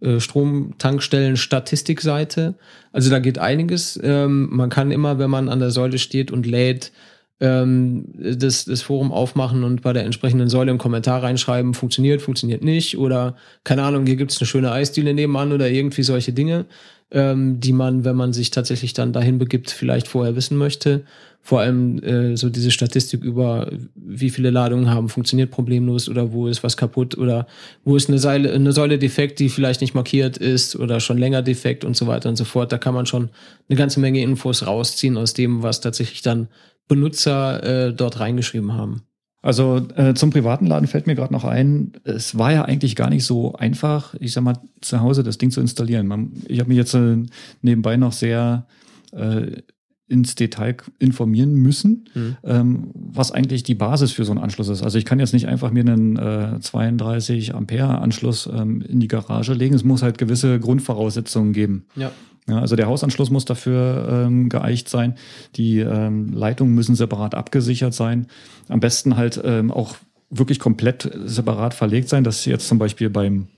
[0.00, 2.54] äh, Stromtankstellen-Statistikseite.
[2.92, 4.00] Also da geht einiges.
[4.02, 6.92] Ähm, man kann immer, wenn man an der Säule steht und lädt,
[7.40, 12.64] ähm, das, das Forum aufmachen und bei der entsprechenden Säule einen Kommentar reinschreiben, funktioniert, funktioniert
[12.64, 16.64] nicht oder keine Ahnung, hier gibt's eine schöne Eisdiele nebenan oder irgendwie solche Dinge,
[17.10, 21.04] ähm, die man, wenn man sich tatsächlich dann dahin begibt, vielleicht vorher wissen möchte.
[21.40, 26.48] Vor allem äh, so diese Statistik über, wie viele Ladungen haben, funktioniert problemlos oder wo
[26.48, 27.46] ist was kaputt oder
[27.84, 31.42] wo ist eine Säule, eine Säule defekt, die vielleicht nicht markiert ist oder schon länger
[31.42, 32.72] defekt und so weiter und so fort.
[32.72, 33.30] Da kann man schon
[33.68, 36.48] eine ganze Menge Infos rausziehen aus dem, was tatsächlich dann
[36.88, 39.05] Benutzer äh, dort reingeschrieben haben.
[39.46, 43.10] Also äh, zum privaten Laden fällt mir gerade noch ein, es war ja eigentlich gar
[43.10, 46.08] nicht so einfach, ich sag mal, zu Hause das Ding zu installieren.
[46.08, 47.18] Man, ich habe mich jetzt äh,
[47.62, 48.66] nebenbei noch sehr
[49.12, 49.62] äh,
[50.08, 52.36] ins Detail informieren müssen, mhm.
[52.42, 54.82] ähm, was eigentlich die Basis für so einen Anschluss ist.
[54.82, 59.06] Also ich kann jetzt nicht einfach mir einen äh, 32 Ampere Anschluss ähm, in die
[59.06, 59.76] Garage legen.
[59.76, 61.86] Es muss halt gewisse Grundvoraussetzungen geben.
[61.94, 62.10] Ja.
[62.48, 65.16] Ja, also der Hausanschluss muss dafür ähm, geeicht sein.
[65.56, 68.28] Die ähm, Leitungen müssen separat abgesichert sein.
[68.68, 69.96] Am besten halt ähm, auch
[70.30, 73.48] wirklich komplett separat verlegt sein, dass jetzt zum Beispiel beim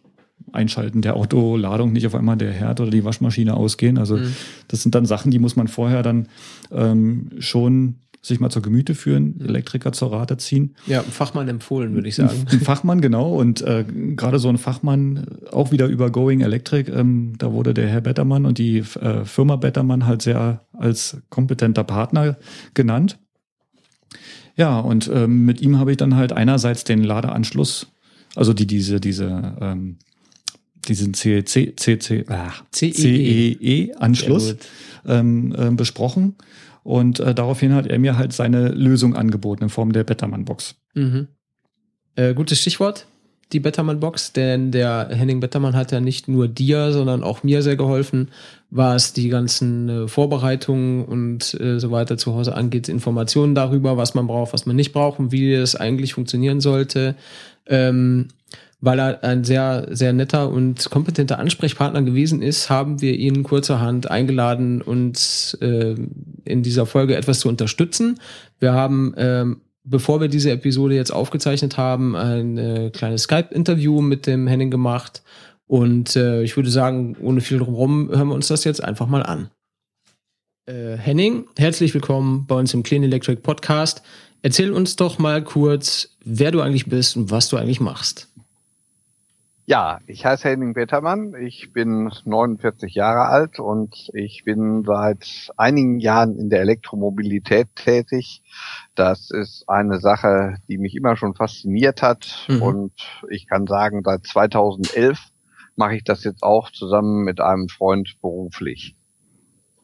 [0.52, 3.98] Einschalten der Autoladung nicht auf einmal der Herd oder die Waschmaschine ausgehen.
[3.98, 4.34] Also mhm.
[4.68, 6.28] das sind dann Sachen, die muss man vorher dann
[6.70, 10.74] ähm, schon sich mal zur Gemüte führen, Elektriker zur Rate ziehen.
[10.86, 12.46] Ja, ein Fachmann empfohlen, würde ich sagen.
[12.50, 13.34] Ein Fachmann, genau.
[13.34, 13.84] Und äh,
[14.16, 18.44] gerade so ein Fachmann, auch wieder über Going Electric, ähm, da wurde der Herr Bettermann
[18.44, 22.36] und die äh, Firma Bettermann halt sehr als kompetenter Partner
[22.74, 23.18] genannt.
[24.56, 27.86] Ja, und ähm, mit ihm habe ich dann halt einerseits den Ladeanschluss,
[28.34, 29.98] also die diese, diese ähm,
[30.88, 34.56] diesen CEC, CC, ah, CEE-Anschluss
[35.06, 36.36] ähm, äh, besprochen.
[36.82, 40.76] Und äh, daraufhin hat er mir halt seine Lösung angeboten in Form der Bettermann-Box.
[40.94, 41.28] Mhm.
[42.16, 43.06] Äh, gutes Stichwort,
[43.52, 47.76] die Bettermann-Box, denn der Henning Bettermann hat ja nicht nur dir, sondern auch mir sehr
[47.76, 48.28] geholfen,
[48.70, 54.14] was die ganzen äh, Vorbereitungen und äh, so weiter zu Hause angeht, Informationen darüber, was
[54.14, 57.14] man braucht, was man nicht braucht und wie es eigentlich funktionieren sollte.
[57.66, 58.28] Ähm,
[58.80, 64.10] weil er ein sehr, sehr netter und kompetenter Ansprechpartner gewesen ist, haben wir ihn kurzerhand
[64.10, 65.96] eingeladen, uns äh,
[66.44, 68.20] in dieser Folge etwas zu unterstützen.
[68.60, 74.26] Wir haben, ähm, bevor wir diese Episode jetzt aufgezeichnet haben, ein äh, kleines Skype-Interview mit
[74.26, 75.22] dem Henning gemacht.
[75.66, 79.22] Und äh, ich würde sagen, ohne viel drumherum, hören wir uns das jetzt einfach mal
[79.22, 79.50] an.
[80.66, 84.02] Äh, Henning, herzlich willkommen bei uns im Clean Electric Podcast.
[84.40, 88.28] Erzähl uns doch mal kurz, wer du eigentlich bist und was du eigentlich machst.
[89.68, 96.00] Ja, ich heiße Henning Bettermann, ich bin 49 Jahre alt und ich bin seit einigen
[96.00, 98.42] Jahren in der Elektromobilität tätig.
[98.94, 102.62] Das ist eine Sache, die mich immer schon fasziniert hat mhm.
[102.62, 102.92] und
[103.28, 105.18] ich kann sagen, seit 2011
[105.76, 108.96] mache ich das jetzt auch zusammen mit einem Freund beruflich.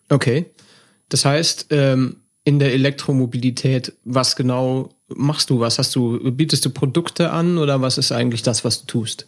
[0.08, 0.46] Okay,
[1.10, 5.60] das heißt, ähm, in der Elektromobilität, was genau machst du?
[5.60, 6.32] Was hast du?
[6.32, 9.26] Bietest du Produkte an oder was ist eigentlich das, was du tust?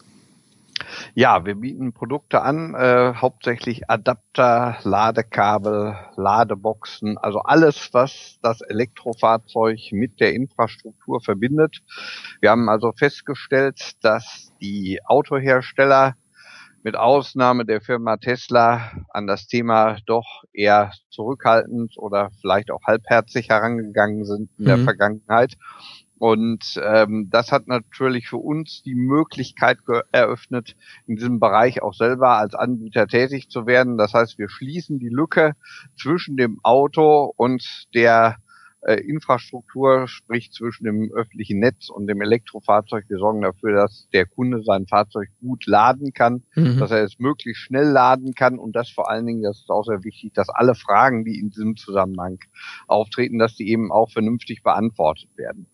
[1.15, 9.79] Ja, wir bieten Produkte an, äh, hauptsächlich Adapter, Ladekabel, Ladeboxen, also alles, was das Elektrofahrzeug
[9.93, 11.79] mit der Infrastruktur verbindet.
[12.41, 16.15] Wir haben also festgestellt, dass die Autohersteller
[16.83, 23.49] mit Ausnahme der Firma Tesla an das Thema doch eher zurückhaltend oder vielleicht auch halbherzig
[23.49, 24.69] herangegangen sind in mhm.
[24.69, 25.57] der Vergangenheit
[26.19, 29.79] und ähm, das hat natürlich für uns die Möglichkeit
[30.13, 30.77] eröffnet,
[31.07, 33.99] in diesem Bereich auch selber als Anbieter tätig zu werden.
[33.99, 35.53] Das heißt, wir schließen die Lücke
[35.97, 38.37] zwischen dem Auto und der
[38.81, 43.05] äh, Infrastruktur, sprich zwischen dem öffentlichen Netz und dem Elektrofahrzeug.
[43.09, 46.79] Wir sorgen dafür, dass der Kunde sein Fahrzeug gut laden kann, mhm.
[46.79, 49.85] dass er es möglichst schnell laden kann und das vor allen Dingen, das ist auch
[49.85, 52.39] sehr wichtig, dass alle Fragen, die in diesem Zusammenhang
[52.87, 55.67] auftreten, dass die eben auch vernünftig beantwortet werden.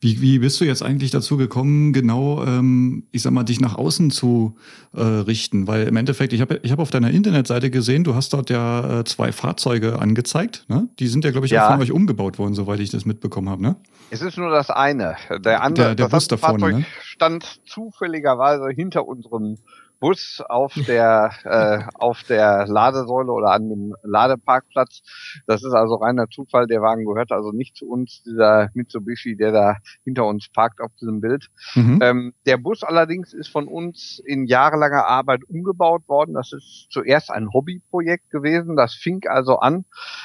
[0.00, 3.76] Wie, wie bist du jetzt eigentlich dazu gekommen, genau, ähm, ich sag mal, dich nach
[3.76, 4.56] außen zu
[4.92, 5.66] äh, richten?
[5.66, 9.00] Weil im Endeffekt, ich habe ich hab auf deiner Internetseite gesehen, du hast dort ja
[9.00, 10.66] äh, zwei Fahrzeuge angezeigt.
[10.68, 10.88] Ne?
[10.98, 11.66] Die sind ja, glaube ich, ja.
[11.66, 13.62] auch von euch umgebaut worden, soweit ich das mitbekommen habe.
[13.62, 13.76] Ne?
[14.10, 15.16] Es ist nur das eine.
[15.40, 16.86] Der andere, der, der Bus da vorne, Fahrzeug ne?
[17.02, 19.56] stand zufälligerweise hinter unserem
[19.98, 25.02] Bus auf der äh, auf der Ladesäule oder an dem Ladeparkplatz.
[25.46, 26.66] Das ist also reiner Zufall.
[26.66, 30.90] Der Wagen gehört also nicht zu uns, dieser Mitsubishi, der da hinter uns parkt auf
[31.00, 31.48] diesem Bild.
[31.74, 31.98] Mhm.
[32.02, 36.34] Ähm, der Bus allerdings ist von uns in jahrelanger Arbeit umgebaut worden.
[36.34, 38.76] Das ist zuerst ein Hobbyprojekt gewesen.
[38.76, 39.84] Das fing also an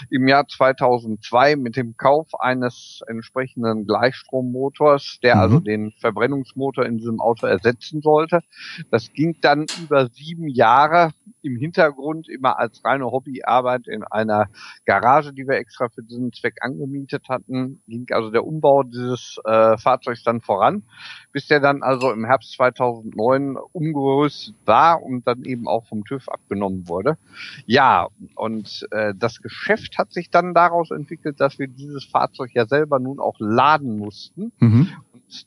[0.09, 5.41] im Jahr 2002 mit dem Kauf eines entsprechenden Gleichstrommotors, der mhm.
[5.41, 8.41] also den Verbrennungsmotor in diesem Auto ersetzen sollte.
[8.89, 14.47] Das ging dann dann über sieben Jahre im Hintergrund immer als reine Hobbyarbeit in einer
[14.85, 19.77] Garage, die wir extra für diesen Zweck angemietet hatten, ging also der Umbau dieses äh,
[19.77, 20.83] Fahrzeugs dann voran,
[21.31, 26.29] bis der dann also im Herbst 2009 umgerüstet war und dann eben auch vom TÜV
[26.29, 27.17] abgenommen wurde.
[27.65, 32.65] Ja, und äh, das Geschäft hat sich dann daraus entwickelt, dass wir dieses Fahrzeug ja
[32.67, 34.51] selber nun auch laden mussten.
[34.59, 34.89] Mhm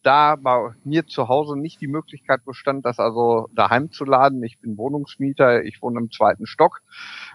[0.03, 4.43] da bei mir zu Hause nicht die Möglichkeit bestand, das also daheim zu laden.
[4.43, 6.83] Ich bin Wohnungsmieter, ich wohne im zweiten Stock.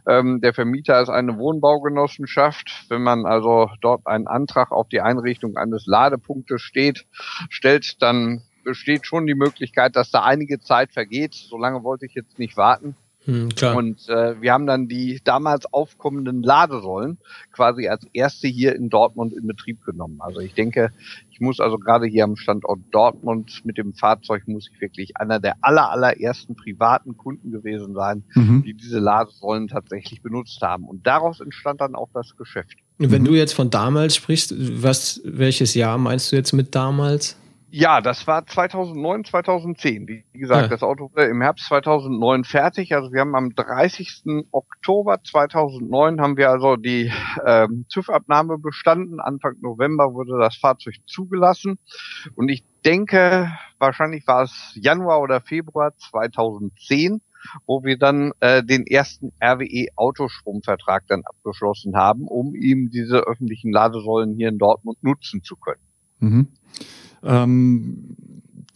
[0.07, 2.85] Ähm, der Vermieter ist eine Wohnbaugenossenschaft.
[2.89, 7.05] Wenn man also dort einen Antrag auf die Einrichtung eines Ladepunktes steht,
[7.49, 11.33] stellt, dann besteht schon die Möglichkeit, dass da einige Zeit vergeht.
[11.33, 12.95] Solange wollte ich jetzt nicht warten.
[13.29, 17.17] Hm, und äh, wir haben dann die damals aufkommenden Ladesäulen
[17.51, 20.19] quasi als erste hier in Dortmund in Betrieb genommen.
[20.19, 20.91] Also ich denke,
[21.29, 25.39] ich muss also gerade hier am Standort Dortmund mit dem Fahrzeug muss ich wirklich einer
[25.39, 28.63] der aller, allerersten privaten Kunden gewesen sein, mhm.
[28.63, 30.85] die diese Ladesäulen tatsächlich benutzt haben.
[30.85, 32.77] Und daraus entstand dann auch das Geschäft.
[32.97, 33.25] Wenn mhm.
[33.25, 37.37] du jetzt von damals sprichst, was, welches Jahr meinst du jetzt mit damals?
[37.71, 40.07] Ja, das war 2009, 2010.
[40.07, 40.67] Wie gesagt, ja.
[40.69, 42.95] das Auto wurde im Herbst 2009 fertig.
[42.95, 44.45] Also wir haben am 30.
[44.51, 47.11] Oktober 2009 haben wir also die
[47.45, 49.19] ähm, TÜV-Abnahme bestanden.
[49.19, 51.77] Anfang November wurde das Fahrzeug zugelassen.
[52.35, 57.21] Und ich denke, wahrscheinlich war es Januar oder Februar 2010,
[57.67, 63.71] wo wir dann äh, den ersten RWE Autostromvertrag dann abgeschlossen haben, um ihm diese öffentlichen
[63.71, 65.88] Ladesäulen hier in Dortmund nutzen zu können.
[66.19, 66.47] Mhm.
[67.23, 68.15] Ähm,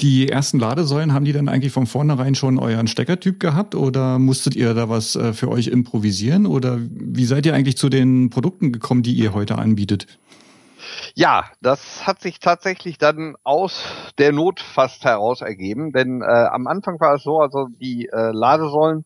[0.01, 4.56] die ersten Ladesäulen, haben die dann eigentlich von vornherein schon euren Steckertyp gehabt oder musstet
[4.56, 8.71] ihr da was äh, für euch improvisieren oder wie seid ihr eigentlich zu den Produkten
[8.71, 10.19] gekommen, die ihr heute anbietet?
[11.15, 13.84] Ja, das hat sich tatsächlich dann aus
[14.17, 18.32] der Not fast heraus ergeben, denn äh, am Anfang war es so, also die äh,
[18.32, 19.06] Ladesäulen,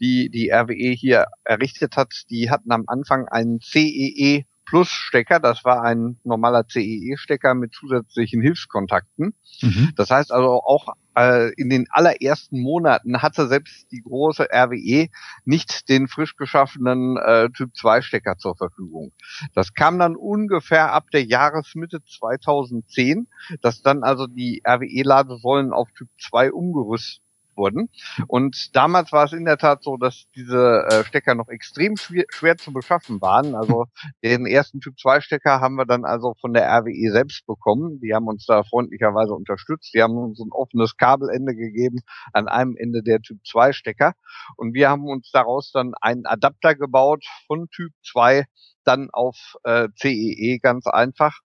[0.00, 5.40] die die RWE hier errichtet hat, die hatten am Anfang einen CEE Plus-Stecker.
[5.40, 9.34] Das war ein normaler CEE-Stecker mit zusätzlichen Hilfskontakten.
[9.62, 9.92] Mhm.
[9.96, 15.08] Das heißt also auch äh, in den allerersten Monaten hatte selbst die große RWE
[15.44, 19.12] nicht den frisch geschaffenen äh, Typ 2 Stecker zur Verfügung.
[19.54, 23.28] Das kam dann ungefähr ab der Jahresmitte 2010,
[23.62, 27.25] dass dann also die RWE-Ladesäulen auf Typ 2 umgerüstet
[27.56, 27.88] wurden.
[28.26, 32.24] Und damals war es in der Tat so, dass diese äh, Stecker noch extrem schwer,
[32.28, 33.54] schwer zu beschaffen waren.
[33.54, 33.86] Also
[34.24, 38.00] den ersten Typ 2 Stecker haben wir dann also von der RWE selbst bekommen.
[38.00, 39.94] Die haben uns da freundlicherweise unterstützt.
[39.94, 42.00] Die haben uns ein offenes Kabelende gegeben
[42.32, 44.14] an einem Ende der Typ 2 Stecker.
[44.56, 48.44] Und wir haben uns daraus dann einen Adapter gebaut von Typ 2
[48.84, 51.40] dann auf äh, CEE e ganz einfach.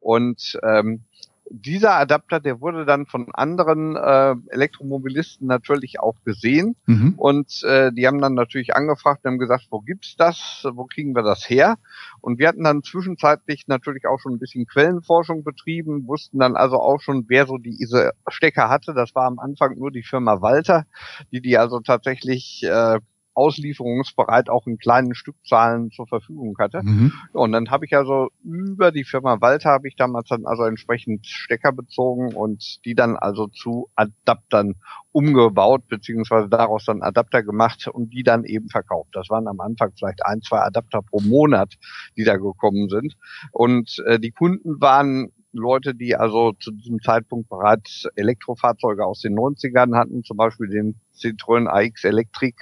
[0.00, 1.04] Und ähm,
[1.50, 7.14] dieser Adapter, der wurde dann von anderen äh, Elektromobilisten natürlich auch gesehen mhm.
[7.16, 11.14] und äh, die haben dann natürlich angefragt und haben gesagt, wo gibt's das, wo kriegen
[11.14, 11.76] wir das her?
[12.20, 16.80] Und wir hatten dann zwischenzeitlich natürlich auch schon ein bisschen Quellenforschung betrieben, wussten dann also
[16.80, 18.92] auch schon, wer so diese Stecker hatte.
[18.94, 20.86] Das war am Anfang nur die Firma Walter,
[21.32, 22.98] die die also tatsächlich äh,
[23.36, 26.80] auslieferungsbereit auch in kleinen Stückzahlen zur Verfügung hatte.
[26.82, 27.12] Mhm.
[27.32, 31.26] Und dann habe ich also über die Firma Walter habe ich damals dann also entsprechend
[31.26, 34.74] Stecker bezogen und die dann also zu Adaptern
[35.12, 39.10] umgebaut, beziehungsweise daraus dann Adapter gemacht und die dann eben verkauft.
[39.12, 41.74] Das waren am Anfang vielleicht ein, zwei Adapter pro Monat,
[42.16, 43.16] die da gekommen sind.
[43.52, 49.36] Und äh, die Kunden waren Leute, die also zu diesem Zeitpunkt bereits Elektrofahrzeuge aus den
[49.36, 52.56] 90ern hatten, zum Beispiel den Citroën AX Electric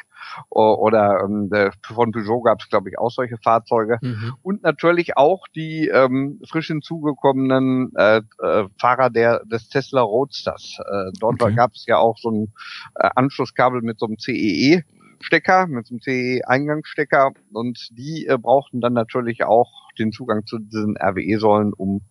[0.50, 1.50] oder ähm,
[1.82, 3.98] von Peugeot gab es, glaube ich, auch solche Fahrzeuge.
[4.00, 4.34] Mhm.
[4.42, 10.78] Und natürlich auch die ähm, frisch hinzugekommenen äh, äh, Fahrer der, des Tesla Roadsters.
[10.80, 11.54] Äh, dort okay.
[11.54, 12.52] gab es ja auch so ein
[12.94, 14.84] äh, Anschlusskabel mit so einem CEE.
[15.20, 20.58] Stecker, mit so einem CE-Eingangsstecker und die äh, brauchten dann natürlich auch den Zugang zu
[20.58, 22.02] diesen RWE-Säulen, um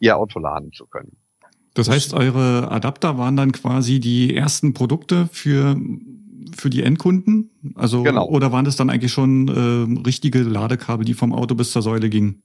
[0.00, 1.16] ihr Auto laden zu können.
[1.74, 5.76] Das heißt, eure Adapter waren dann quasi die ersten Produkte für
[6.56, 7.50] für die Endkunden?
[7.74, 8.26] Also genau.
[8.26, 12.08] oder waren das dann eigentlich schon äh, richtige Ladekabel, die vom Auto bis zur Säule
[12.08, 12.42] gingen?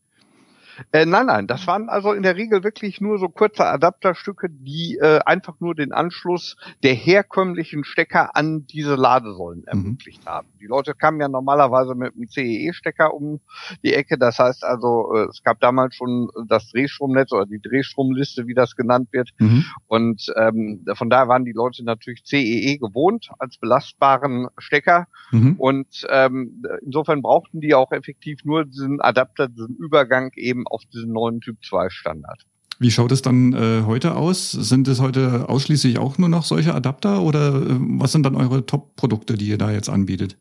[0.91, 4.97] Äh, nein, nein, das waren also in der Regel wirklich nur so kurze Adapterstücke, die
[5.01, 9.67] äh, einfach nur den Anschluss der herkömmlichen Stecker an diese Ladesäulen mhm.
[9.67, 10.47] ermöglicht haben.
[10.59, 13.39] Die Leute kamen ja normalerweise mit einem CEE-Stecker um
[13.83, 14.17] die Ecke.
[14.17, 18.75] Das heißt also, äh, es gab damals schon das Drehstromnetz oder die Drehstromliste, wie das
[18.75, 19.29] genannt wird.
[19.39, 19.65] Mhm.
[19.87, 25.07] Und ähm, von daher waren die Leute natürlich CEE gewohnt als belastbaren Stecker.
[25.31, 25.55] Mhm.
[25.57, 30.31] Und ähm, insofern brauchten die auch effektiv nur diesen Adapter, diesen Übergang
[30.63, 32.43] eben auf diesen neuen Typ 2 Standard.
[32.79, 34.51] Wie schaut es dann äh, heute aus?
[34.51, 38.65] Sind es heute ausschließlich auch nur noch solche Adapter oder äh, was sind dann eure
[38.65, 40.37] Top-Produkte, die ihr da jetzt anbietet?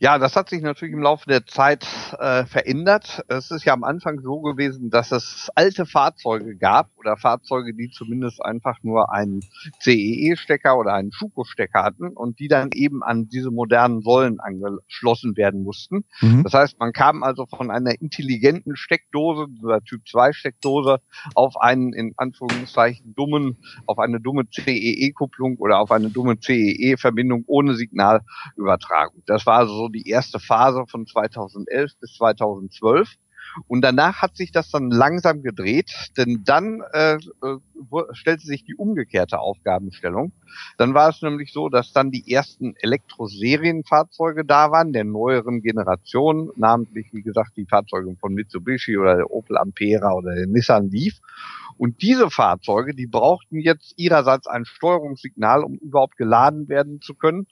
[0.00, 1.86] Ja, das hat sich natürlich im Laufe der Zeit
[2.18, 3.22] äh, verändert.
[3.28, 7.90] Es ist ja am Anfang so gewesen, dass es alte Fahrzeuge gab oder Fahrzeuge, die
[7.90, 9.40] zumindest einfach nur einen
[9.80, 15.62] CEE-Stecker oder einen Schuko-Stecker hatten und die dann eben an diese modernen Säulen angeschlossen werden
[15.62, 16.04] mussten.
[16.20, 16.42] Mhm.
[16.42, 20.98] Das heißt, man kam also von einer intelligenten Steckdose, dieser Typ 2 Steckdose,
[21.36, 27.74] auf einen in Anführungszeichen dummen, auf eine dumme CEE-Kupplung oder auf eine dumme CEE-Verbindung ohne
[27.74, 29.22] Signalübertragung.
[29.26, 33.16] Das war also so die erste Phase von 2011 bis 2012.
[33.66, 37.58] Und danach hat sich das dann langsam gedreht, denn dann äh, äh
[38.12, 40.32] stellte sich die umgekehrte Aufgabenstellung.
[40.78, 46.50] Dann war es nämlich so, dass dann die ersten Elektroserienfahrzeuge da waren, der neueren Generation,
[46.56, 51.20] namentlich wie gesagt die Fahrzeuge von Mitsubishi oder der Opel Ampera oder der Nissan Leaf.
[51.76, 57.46] Und diese Fahrzeuge, die brauchten jetzt ihrerseits ein Steuerungssignal, um überhaupt geladen werden zu können.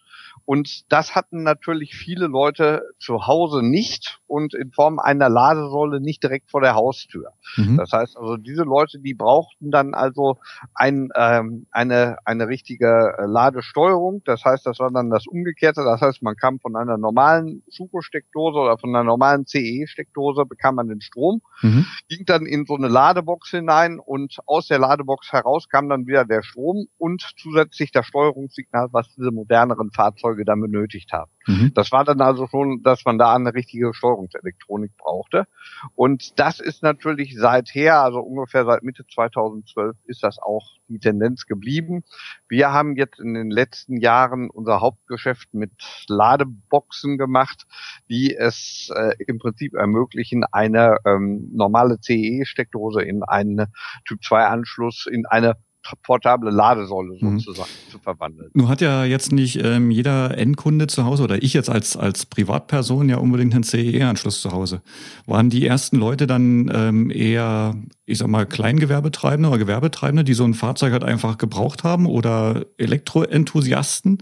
[0.45, 6.23] Und das hatten natürlich viele Leute zu Hause nicht und in Form einer Ladesäule nicht
[6.23, 7.33] direkt vor der Haustür.
[7.57, 7.77] Mhm.
[7.77, 10.39] Das heißt also, diese Leute, die brauchten dann also
[10.75, 14.23] ein, ähm, eine, eine richtige äh, Ladesteuerung.
[14.25, 15.83] Das heißt, das war dann das Umgekehrte.
[15.85, 20.89] Das heißt, man kam von einer normalen Suco-Steckdose oder von einer normalen CE-Steckdose, bekam man
[20.89, 21.87] den Strom, mhm.
[22.09, 26.25] ging dann in so eine Ladebox hinein und aus der Ladebox heraus kam dann wieder
[26.25, 31.31] der Strom und zusätzlich das Steuerungssignal, was diese moderneren Fahrzeuge dann benötigt haben.
[31.47, 31.73] Mhm.
[31.75, 35.47] Das war dann also schon, dass man da eine richtige Steuerungselektronik brauchte.
[35.95, 41.47] Und das ist natürlich seither, also ungefähr seit Mitte 2012, ist das auch die Tendenz
[41.47, 42.05] geblieben.
[42.49, 45.73] Wir haben jetzt in den letzten Jahren unser Hauptgeschäft mit
[46.09, 47.67] Ladeboxen gemacht,
[48.09, 53.67] die es äh, im Prinzip ermöglichen, eine ähm, normale CE-Steckdose in einen
[54.07, 55.57] Typ-2-Anschluss in eine
[56.03, 57.39] portable Ladesäule mhm.
[57.39, 57.91] sozusagen mhm.
[57.91, 58.51] zu verwandeln.
[58.55, 62.27] Nun hat ja jetzt nicht ähm, jeder Endkunde zu Hause oder ich jetzt als, als
[62.27, 64.83] Privatperson ja unbedingt einen CEE-Anschluss zu Hause.
[65.27, 67.75] Waren die ersten Leute dann ähm, eher,
[68.07, 72.65] ich sag mal, Kleingewerbetreibende oder Gewerbetreibende, die so ein Fahrzeug halt einfach gebraucht haben oder
[72.79, 74.19] Elektroenthusiasten?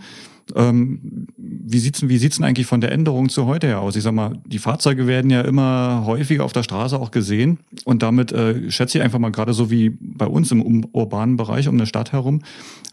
[0.57, 3.97] Ähm, wie sieht's wie sieht's denn eigentlich von der Änderung zu heute her aus?
[3.97, 8.03] Ich sag mal, die Fahrzeuge werden ja immer häufiger auf der Straße auch gesehen und
[8.03, 11.75] damit äh, schätze ich einfach mal gerade so wie bei uns im urbanen Bereich um
[11.75, 12.43] eine Stadt herum,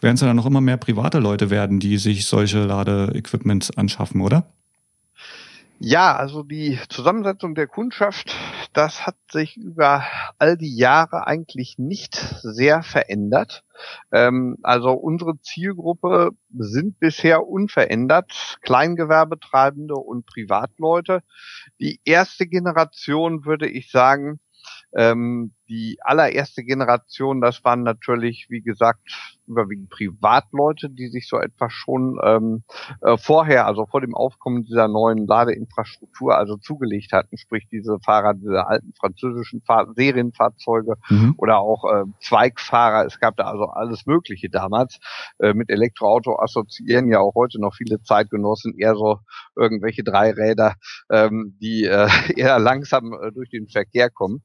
[0.02, 4.22] werden es ja dann noch immer mehr private Leute werden, die sich solche Ladeequipments anschaffen,
[4.22, 4.48] oder?
[5.80, 8.36] Ja, also die Zusammensetzung der Kundschaft,
[8.74, 10.04] das hat sich über
[10.40, 13.64] all die Jahre eigentlich nicht sehr verändert.
[14.12, 21.22] Ähm, also unsere Zielgruppe sind bisher unverändert, Kleingewerbetreibende und Privatleute.
[21.80, 24.40] Die erste Generation würde ich sagen,
[24.96, 29.02] ähm, die allererste Generation, das waren natürlich, wie gesagt,
[29.48, 32.64] überwiegend Privatleute, die sich so etwas schon ähm,
[33.02, 38.34] äh, vorher, also vor dem Aufkommen dieser neuen Ladeinfrastruktur, also zugelegt hatten, sprich diese Fahrer
[38.34, 41.36] dieser alten französischen Fahr Serienfahrzeuge mhm.
[41.38, 43.06] oder auch äh, Zweigfahrer.
[43.06, 45.00] Es gab da also alles Mögliche damals.
[45.40, 49.20] Äh, mit Elektroauto assoziieren ja auch heute noch viele Zeitgenossen eher so
[49.56, 50.76] irgendwelche Dreiräder,
[51.10, 54.44] ähm, die äh, eher langsam äh, durch den Verkehr kommen.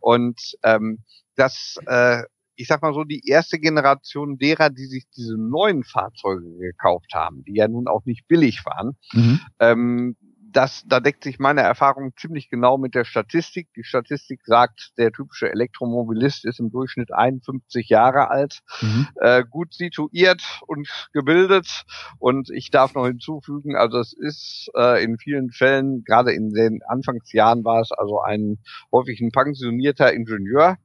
[0.00, 0.98] Und ähm,
[1.36, 2.22] das äh,
[2.56, 7.42] ich sag mal so, die erste Generation derer, die sich diese neuen Fahrzeuge gekauft haben,
[7.44, 9.40] die ja nun auch nicht billig waren, mhm.
[9.58, 10.16] ähm,
[10.54, 13.68] das, da deckt sich meine Erfahrung ziemlich genau mit der Statistik.
[13.76, 19.08] Die Statistik sagt, der typische Elektromobilist ist im Durchschnitt 51 Jahre alt, mhm.
[19.16, 21.84] äh, gut situiert und gebildet.
[22.18, 26.80] Und ich darf noch hinzufügen, also es ist äh, in vielen Fällen, gerade in den
[26.86, 28.58] Anfangsjahren war es also ein
[28.92, 30.76] häufig ein pensionierter Ingenieur,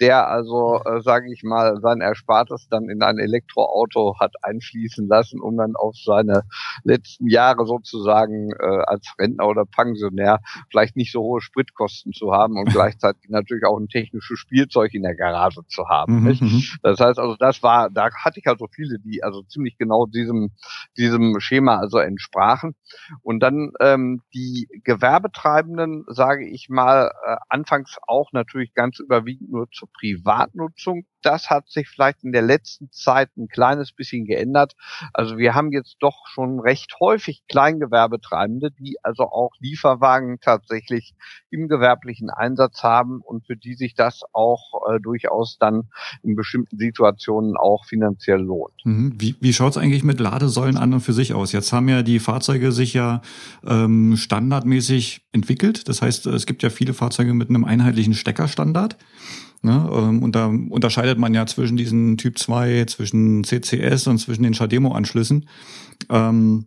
[0.00, 5.40] der also, äh, sage ich mal, sein Erspartes dann in ein Elektroauto hat einfließen lassen,
[5.40, 6.42] um dann auf seine
[6.82, 10.40] letzten Jahre sozusagen äh, als Rentner oder Pensionär
[10.70, 15.02] vielleicht nicht so hohe Spritkosten zu haben und gleichzeitig natürlich auch ein technisches Spielzeug in
[15.02, 16.22] der Garage zu haben.
[16.22, 19.76] Mhm, mhm, das heißt also, das war, da hatte ich also viele, die also ziemlich
[19.78, 20.50] genau diesem,
[20.96, 22.74] diesem Schema also entsprachen.
[23.22, 29.70] Und dann ähm, die Gewerbetreibenden, sage ich mal, äh, anfangs auch natürlich ganz überwiegend nur
[29.70, 34.74] zur Privatnutzung das hat sich vielleicht in der letzten Zeit ein kleines bisschen geändert.
[35.12, 41.14] Also wir haben jetzt doch schon recht häufig Kleingewerbetreibende, die also auch Lieferwagen tatsächlich
[41.50, 45.88] im gewerblichen Einsatz haben und für die sich das auch äh, durchaus dann
[46.22, 48.74] in bestimmten Situationen auch finanziell lohnt.
[48.84, 49.14] Mhm.
[49.16, 51.52] Wie, wie schaut es eigentlich mit Ladesäulen an und für sich aus?
[51.52, 53.22] Jetzt haben ja die Fahrzeuge sich ja
[53.66, 55.88] ähm, standardmäßig entwickelt.
[55.88, 58.96] Das heißt, es gibt ja viele Fahrzeuge mit einem einheitlichen Steckerstandard.
[59.64, 59.90] Ne?
[59.92, 64.52] Ähm, und da unterscheidet man ja zwischen diesen Typ 2, zwischen CCS und zwischen den
[64.52, 65.48] Chademo-Anschlüssen.
[66.10, 66.66] Ähm,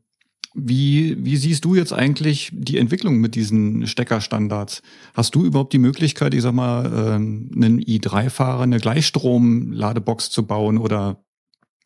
[0.56, 4.82] wie, wie siehst du jetzt eigentlich die Entwicklung mit diesen Steckerstandards?
[5.14, 10.80] Hast du überhaupt die Möglichkeit, ich sag mal, ähm, einen i3-Fahrer eine Gleichstrom-Ladebox zu bauen
[10.80, 11.24] oder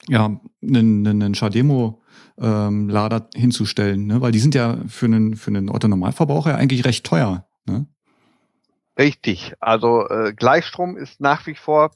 [0.08, 4.08] ja, einen, einen Chademo-Lader hinzustellen?
[4.08, 4.22] Ne?
[4.22, 7.50] Weil die sind ja für einen, für einen Otto-Normalverbraucher eigentlich recht teuer.
[7.68, 7.88] Ne?
[8.98, 9.54] Richtig.
[9.60, 11.92] Also äh, Gleichstrom ist nach wie vor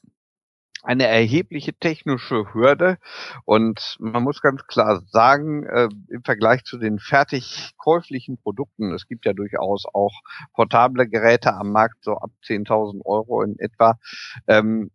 [0.84, 2.98] eine erhebliche technische Hürde
[3.46, 9.08] und man muss ganz klar sagen, äh, im Vergleich zu den fertig käuflichen Produkten, es
[9.08, 10.14] gibt ja durchaus auch
[10.54, 14.00] portable Geräte am Markt, so ab 10.000 Euro in etwa,
[14.48, 14.92] ähm,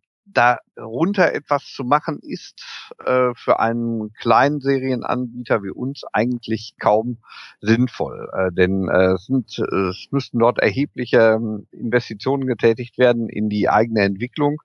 [0.81, 2.63] darunter etwas zu machen, ist
[3.05, 7.19] äh, für einen kleinen Serienanbieter wie uns eigentlich kaum
[7.59, 8.29] sinnvoll.
[8.33, 13.69] Äh, denn äh, es, sind, es müssten dort erhebliche ähm, Investitionen getätigt werden in die
[13.69, 14.61] eigene Entwicklung.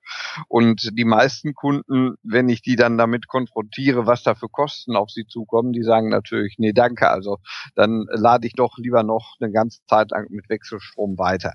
[0.49, 5.11] Und die meisten Kunden, wenn ich die dann damit konfrontiere, was da für Kosten auf
[5.11, 7.11] sie zukommen, die sagen natürlich, nee, danke.
[7.11, 7.39] Also
[7.75, 11.53] dann lade ich doch lieber noch eine ganze Zeit lang mit Wechselstrom weiter.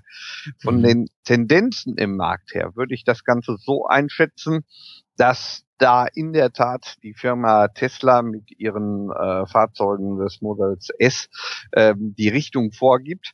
[0.62, 0.82] Von mhm.
[0.82, 4.51] den Tendenzen im Markt her würde ich das Ganze so einschätzen,
[5.16, 11.28] dass da in der Tat die Firma Tesla mit ihren äh, Fahrzeugen des Models S
[11.74, 13.32] ähm, die Richtung vorgibt.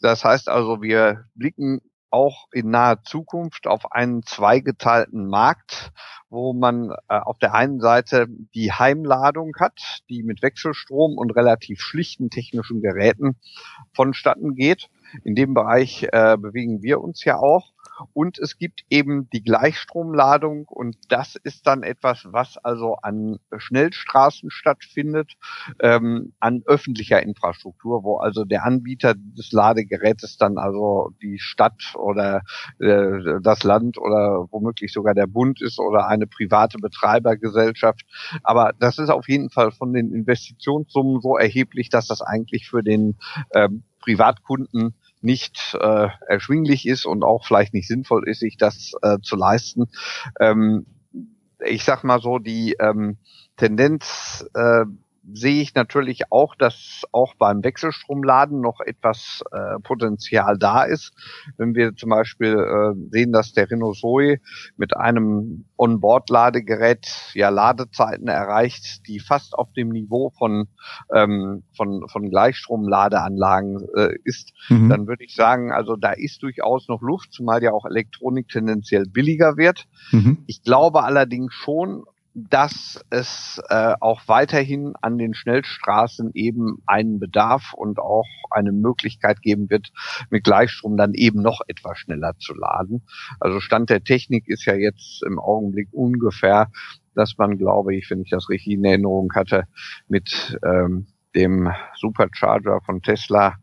[0.00, 5.92] Das heißt also, wir blicken auch in naher Zukunft auf einen zweigeteilten Markt,
[6.30, 11.80] wo man äh, auf der einen Seite die Heimladung hat, die mit Wechselstrom und relativ
[11.80, 13.36] schlichten technischen Geräten
[13.92, 14.88] vonstatten geht.
[15.24, 17.72] In dem Bereich äh, bewegen wir uns ja auch.
[18.12, 24.50] Und es gibt eben die Gleichstromladung und das ist dann etwas, was also an Schnellstraßen
[24.50, 25.34] stattfindet,
[25.80, 32.42] ähm, an öffentlicher Infrastruktur, wo also der Anbieter des Ladegerätes dann also die Stadt oder
[32.78, 38.02] äh, das Land oder womöglich sogar der Bund ist oder eine private Betreibergesellschaft.
[38.42, 42.82] Aber das ist auf jeden Fall von den Investitionssummen so erheblich, dass das eigentlich für
[42.82, 43.16] den
[43.54, 49.18] ähm, Privatkunden nicht äh, erschwinglich ist und auch vielleicht nicht sinnvoll ist, sich das äh,
[49.20, 49.90] zu leisten.
[50.40, 50.86] Ähm,
[51.62, 53.18] ich sag mal so, die ähm,
[53.58, 54.86] Tendenz äh,
[55.32, 61.12] sehe ich natürlich auch, dass auch beim Wechselstromladen noch etwas äh, Potenzial da ist.
[61.56, 64.38] Wenn wir zum Beispiel äh, sehen, dass der Renault Zoe
[64.76, 70.68] mit einem Onboard-Ladegerät ja Ladezeiten erreicht, die fast auf dem Niveau von
[71.12, 74.88] ähm, von von Gleichstromladeanlagen äh, ist, mhm.
[74.88, 79.04] dann würde ich sagen, also da ist durchaus noch Luft, zumal ja auch Elektronik tendenziell
[79.06, 79.86] billiger wird.
[80.10, 80.44] Mhm.
[80.46, 82.04] Ich glaube allerdings schon,
[82.50, 89.42] dass es äh, auch weiterhin an den Schnellstraßen eben einen Bedarf und auch eine Möglichkeit
[89.42, 89.90] geben wird,
[90.30, 93.02] mit Gleichstrom dann eben noch etwas schneller zu laden.
[93.40, 96.70] Also Stand der Technik ist ja jetzt im Augenblick ungefähr,
[97.14, 99.64] dass man, glaube ich, wenn ich das richtig in Erinnerung hatte,
[100.06, 103.56] mit ähm, dem Supercharger von Tesla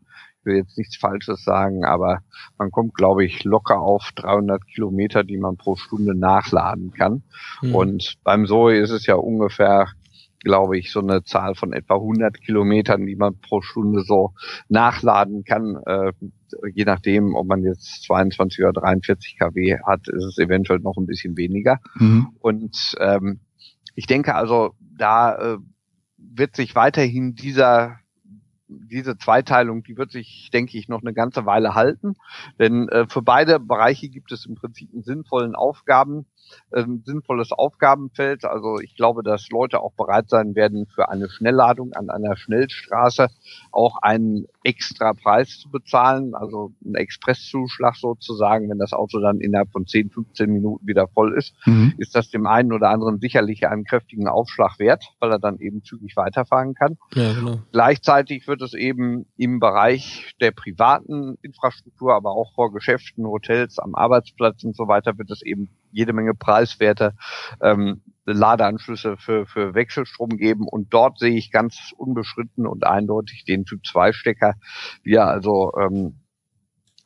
[0.46, 2.20] will jetzt nichts Falsches sagen, aber
[2.58, 7.24] man kommt, glaube ich, locker auf 300 Kilometer, die man pro Stunde nachladen kann.
[7.62, 7.74] Mhm.
[7.74, 9.88] Und beim Zoe ist es ja ungefähr,
[10.40, 14.32] glaube ich, so eine Zahl von etwa 100 Kilometern, die man pro Stunde so
[14.68, 15.76] nachladen kann.
[15.84, 16.12] Äh,
[16.72, 21.06] je nachdem, ob man jetzt 22 oder 43 kW hat, ist es eventuell noch ein
[21.06, 21.80] bisschen weniger.
[21.96, 22.28] Mhm.
[22.38, 23.40] Und ähm,
[23.96, 25.58] ich denke also, da äh,
[26.18, 27.98] wird sich weiterhin dieser
[28.68, 32.14] diese Zweiteilung, die wird sich, denke ich, noch eine ganze Weile halten.
[32.58, 36.26] Denn äh, für beide Bereiche gibt es im Prinzip einen sinnvollen Aufgaben,
[36.70, 38.44] äh, ein sinnvolles Aufgabenfeld.
[38.44, 43.28] Also ich glaube, dass Leute auch bereit sein werden, für eine Schnellladung an einer Schnellstraße
[43.72, 49.70] auch einen extra Preis zu bezahlen, also einen Expresszuschlag sozusagen, wenn das Auto dann innerhalb
[49.70, 51.94] von 10, 15 Minuten wieder voll ist, mhm.
[51.98, 55.82] ist das dem einen oder anderen sicherlich einen kräftigen Aufschlag wert, weil er dann eben
[55.82, 56.98] zügig weiterfahren kann.
[57.14, 57.58] Ja, genau.
[57.72, 63.94] Gleichzeitig wird es eben im Bereich der privaten Infrastruktur, aber auch vor Geschäften, Hotels, am
[63.94, 67.14] Arbeitsplatz und so weiter, wird es eben jede Menge preiswerte
[67.62, 70.68] ähm, Ladeanschlüsse für, für Wechselstrom geben.
[70.68, 74.54] Und dort sehe ich ganz unbeschritten und eindeutig den Typ 2 Stecker,
[75.02, 76.20] wie er also ähm,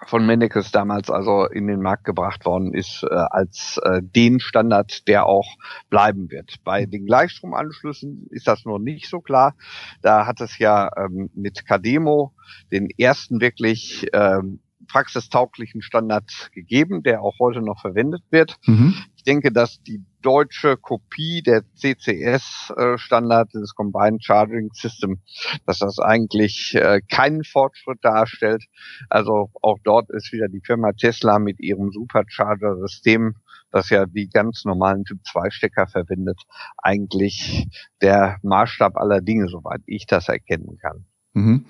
[0.07, 5.07] von Mennekes damals also in den Markt gebracht worden ist, äh, als äh, den Standard,
[5.09, 5.47] der auch
[5.91, 6.57] bleiben wird.
[6.65, 9.55] Bei den Gleichstromanschlüssen ist das noch nicht so klar.
[10.01, 12.33] Da hat es ja ähm, mit Cademo
[12.73, 14.61] den ersten wirklich ähm,
[14.91, 18.57] praxistauglichen Standard gegeben, der auch heute noch verwendet wird.
[18.67, 18.95] Mhm.
[19.17, 25.21] Ich denke, dass die deutsche Kopie der CCS-Standard, des Combined Charging System,
[25.67, 28.65] dass das eigentlich äh, keinen Fortschritt darstellt.
[29.09, 33.37] Also auch dort ist wieder die Firma Tesla mit ihrem Supercharger-System,
[33.71, 36.41] das ja die ganz normalen Typ-2-Stecker verwendet,
[36.79, 37.69] eigentlich
[38.03, 41.05] der Maßstab aller Dinge, soweit ich das erkennen kann.
[41.33, 41.65] Mhm.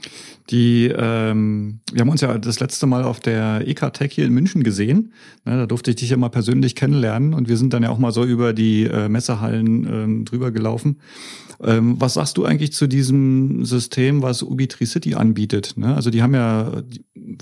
[0.48, 4.62] Die, ähm, wir haben uns ja das letzte Mal auf der EK-Tech hier in München
[4.62, 5.12] gesehen.
[5.44, 7.98] Ne, da durfte ich dich ja mal persönlich kennenlernen und wir sind dann ja auch
[7.98, 11.00] mal so über die äh, Messehallen ähm, drüber gelaufen.
[11.62, 15.74] Ähm, was sagst du eigentlich zu diesem System, was Ubitricity anbietet?
[15.76, 15.94] Ne?
[15.94, 16.82] Also die haben ja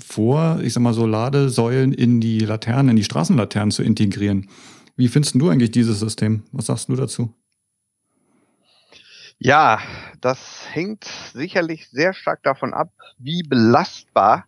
[0.05, 4.47] vor, ich sag mal so Ladesäulen in die Laternen, in die Straßenlaternen zu integrieren.
[4.97, 6.43] Wie findest du eigentlich dieses System?
[6.51, 7.33] Was sagst du dazu?
[9.39, 9.79] Ja,
[10.19, 14.45] das hängt sicherlich sehr stark davon ab, wie belastbar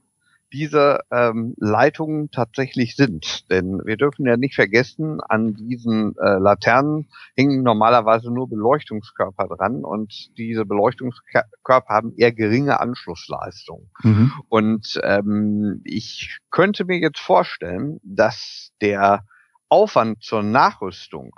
[0.51, 3.49] diese ähm, Leitungen tatsächlich sind.
[3.49, 9.85] Denn wir dürfen ja nicht vergessen, an diesen äh, Laternen hängen normalerweise nur Beleuchtungskörper dran
[9.85, 13.89] und diese Beleuchtungskörper haben eher geringe Anschlussleistung.
[14.03, 14.33] Mhm.
[14.49, 19.23] Und ähm, ich könnte mir jetzt vorstellen, dass der
[19.69, 21.33] Aufwand zur Nachrüstung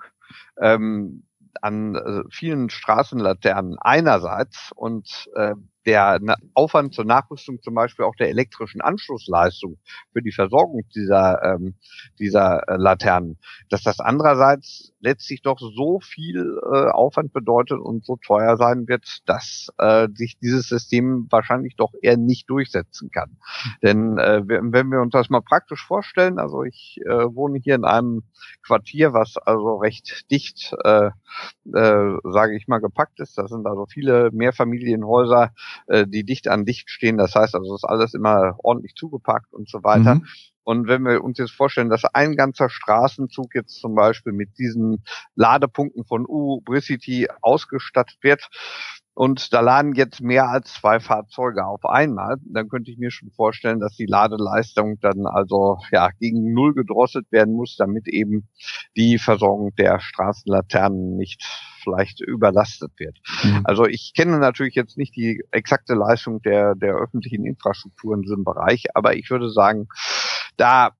[0.60, 1.24] ähm,
[1.62, 5.56] an äh, vielen Straßenlaternen einerseits und äh,
[5.86, 6.20] der
[6.54, 9.78] Aufwand zur Nachrüstung zum Beispiel auch der elektrischen Anschlussleistung
[10.12, 11.76] für die Versorgung dieser, ähm,
[12.20, 13.38] dieser äh, Laternen,
[13.70, 19.20] dass das andererseits letztlich doch so viel äh, Aufwand bedeutet und so teuer sein wird,
[19.26, 23.38] dass äh, sich dieses System wahrscheinlich doch eher nicht durchsetzen kann.
[23.82, 27.84] Denn äh, wenn wir uns das mal praktisch vorstellen, also ich äh, wohne hier in
[27.84, 28.24] einem
[28.66, 31.08] Quartier, was also recht dicht, äh,
[31.74, 33.38] äh, sage ich mal, gepackt ist.
[33.38, 35.52] Da sind also viele Mehrfamilienhäuser,
[35.88, 37.18] äh, die dicht an dicht stehen.
[37.18, 40.16] Das heißt also, es ist alles immer ordentlich zugepackt und so weiter.
[40.16, 40.28] Mhm.
[40.64, 45.04] Und wenn wir uns jetzt vorstellen, dass ein ganzer Straßenzug jetzt zum Beispiel mit diesen
[45.36, 48.50] Ladepunkten von U-Bricity ausgestattet wird,
[49.16, 53.30] und da laden jetzt mehr als zwei Fahrzeuge auf einmal, dann könnte ich mir schon
[53.32, 58.48] vorstellen, dass die Ladeleistung dann also ja gegen null gedrosselt werden muss, damit eben
[58.98, 61.44] die Versorgung der Straßenlaternen nicht
[61.84, 63.20] vielleicht überlastet wird.
[63.44, 63.62] Mhm.
[63.66, 68.44] Also ich kenne natürlich jetzt nicht die exakte Leistung der, der öffentlichen Infrastruktur in diesem
[68.44, 69.88] Bereich, aber ich würde sagen,
[70.58, 70.92] da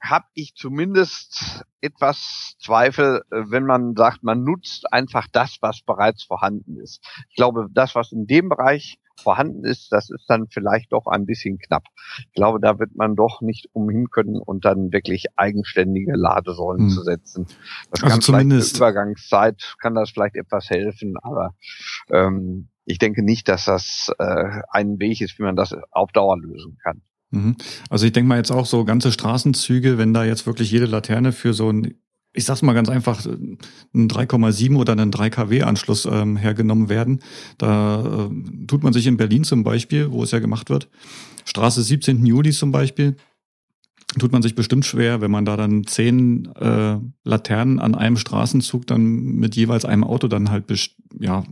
[0.00, 6.24] habe ich zumindest etwas Zweifel, äh, wenn man sagt, man nutzt einfach das, was bereits
[6.24, 7.04] vorhanden ist.
[7.28, 11.26] Ich glaube, das, was in dem Bereich vorhanden ist, das ist dann vielleicht doch ein
[11.26, 11.84] bisschen knapp.
[12.18, 16.88] Ich glaube, da wird man doch nicht umhin können und dann wirklich eigenständige Ladesäulen hm.
[16.88, 17.46] zu setzen.
[17.90, 21.54] Das also kann zumindest Übergangszeit kann das vielleicht etwas helfen, aber
[22.08, 26.38] ähm, ich denke nicht, dass das äh, ein Weg ist, wie man das auf Dauer
[26.38, 27.02] lösen kann.
[27.30, 27.56] Mhm.
[27.88, 31.32] Also ich denke mal jetzt auch so ganze Straßenzüge, wenn da jetzt wirklich jede Laterne
[31.32, 31.94] für so ein,
[32.32, 33.58] ich sag's mal ganz einfach, ein
[34.08, 37.20] 3,7 oder einen 3 kW Anschluss ähm, hergenommen werden,
[37.58, 40.88] da äh, tut man sich in Berlin zum Beispiel, wo es ja gemacht wird,
[41.44, 42.24] Straße 17.
[42.26, 43.16] Juli zum Beispiel,
[44.18, 48.86] tut man sich bestimmt schwer, wenn man da dann zehn äh, Laternen an einem Straßenzug
[48.86, 50.64] dann mit jeweils einem Auto dann halt
[51.20, 51.44] ja,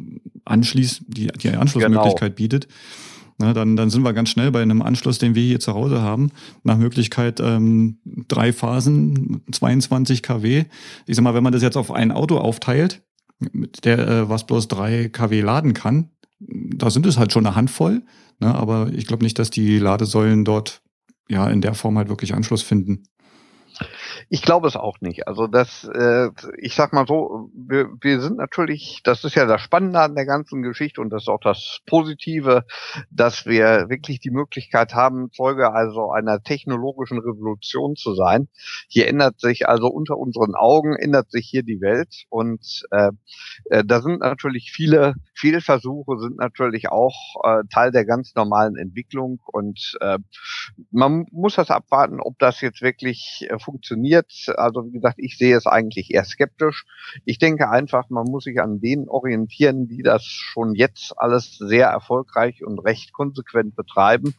[0.44, 2.48] anschließt, die, die Anschlussmöglichkeit genau.
[2.48, 2.68] bietet.
[3.38, 6.02] Na, dann, dann sind wir ganz schnell bei einem Anschluss, den wir hier zu Hause
[6.02, 6.30] haben.
[6.64, 10.64] Nach Möglichkeit ähm, drei Phasen, 22 kW.
[11.06, 13.02] Ich sag mal, wenn man das jetzt auf ein Auto aufteilt,
[13.52, 16.10] mit der äh, was bloß drei kW laden kann,
[16.40, 18.02] da sind es halt schon eine Handvoll.
[18.40, 18.52] Ne?
[18.52, 20.82] Aber ich glaube nicht, dass die Ladesäulen dort
[21.28, 23.04] ja in der Form halt wirklich Anschluss finden.
[24.28, 25.26] Ich glaube es auch nicht.
[25.28, 29.60] Also das, äh, ich sag mal so, wir, wir sind natürlich, das ist ja das
[29.60, 32.64] Spannende an der ganzen Geschichte und das ist auch das Positive,
[33.10, 38.48] dass wir wirklich die Möglichkeit haben, Zeuge also einer technologischen Revolution zu sein.
[38.88, 43.10] Hier ändert sich also unter unseren Augen ändert sich hier die Welt und äh,
[43.70, 47.14] äh, da sind natürlich viele Fehlversuche sind natürlich auch
[47.44, 50.18] äh, Teil der ganz normalen Entwicklung und äh,
[50.90, 54.07] man muss das abwarten, ob das jetzt wirklich äh, funktioniert.
[54.56, 56.84] Also wie gesagt, ich sehe es eigentlich eher skeptisch.
[57.24, 61.88] Ich denke einfach, man muss sich an denen orientieren, die das schon jetzt alles sehr
[61.88, 64.34] erfolgreich und recht konsequent betreiben.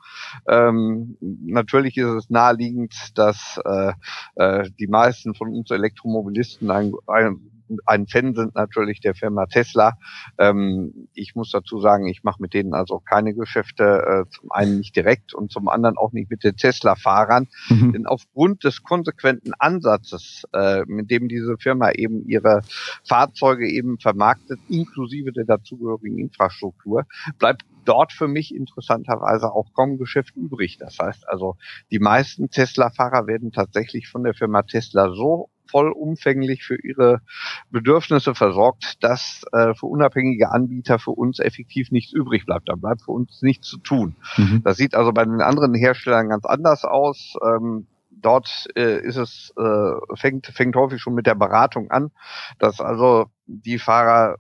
[0.48, 3.94] Ähm, natürlich ist es naheliegend, dass äh,
[4.36, 9.98] äh, die meisten von uns Elektromobilisten ein, ein ein Fan sind natürlich der Firma Tesla.
[10.38, 14.78] Ähm, ich muss dazu sagen, ich mache mit denen also keine Geschäfte, äh, zum einen
[14.78, 17.48] nicht direkt und zum anderen auch nicht mit den Tesla-Fahrern.
[17.70, 17.94] Mhm.
[17.94, 22.62] Denn aufgrund des konsequenten Ansatzes, äh, mit dem diese Firma eben ihre
[23.08, 27.06] Fahrzeuge eben vermarktet, inklusive der dazugehörigen Infrastruktur,
[27.38, 30.78] bleibt dort für mich interessanterweise auch kaum Geschäft übrig.
[30.78, 31.56] Das heißt also,
[31.92, 37.22] die meisten Tesla-Fahrer werden tatsächlich von der Firma Tesla so vollumfänglich für ihre
[37.70, 42.70] Bedürfnisse versorgt, dass äh, für unabhängige Anbieter für uns effektiv nichts übrig bleibt.
[42.70, 44.16] Da bleibt für uns nichts zu tun.
[44.38, 44.62] Mhm.
[44.64, 47.36] Das sieht also bei den anderen Herstellern ganz anders aus.
[47.44, 47.88] Ähm,
[48.22, 52.12] dort äh, ist es äh, fängt fängt häufig schon mit der Beratung an,
[52.58, 54.36] dass also die Fahrer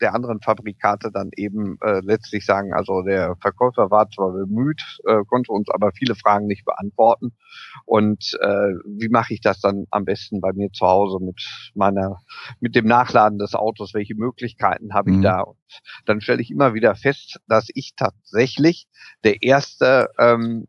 [0.00, 5.24] der anderen Fabrikate dann eben äh, letztlich sagen, also der Verkäufer war zwar bemüht, äh,
[5.26, 7.32] konnte uns aber viele Fragen nicht beantworten.
[7.84, 11.40] Und äh, wie mache ich das dann am besten bei mir zu Hause mit
[11.74, 12.20] meiner,
[12.60, 13.94] mit dem Nachladen des Autos?
[13.94, 15.22] Welche Möglichkeiten habe ich mhm.
[15.22, 15.40] da?
[15.42, 15.58] Und
[16.06, 18.88] dann stelle ich immer wieder fest, dass ich tatsächlich
[19.24, 20.66] der erste ähm,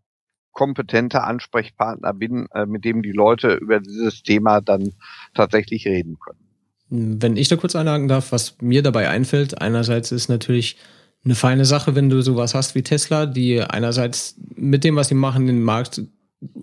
[0.51, 4.91] kompetente Ansprechpartner bin, äh, mit dem die Leute über dieses Thema dann
[5.33, 6.50] tatsächlich reden können.
[6.91, 10.75] Wenn ich da kurz einhaken darf, was mir dabei einfällt, einerseits ist natürlich
[11.23, 15.15] eine feine Sache, wenn du sowas hast wie Tesla, die einerseits mit dem, was sie
[15.15, 16.01] machen, den Markt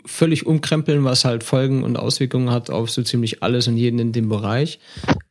[0.05, 4.12] völlig umkrempeln, was halt Folgen und Auswirkungen hat auf so ziemlich alles und jeden in
[4.12, 4.81] dem Bereich.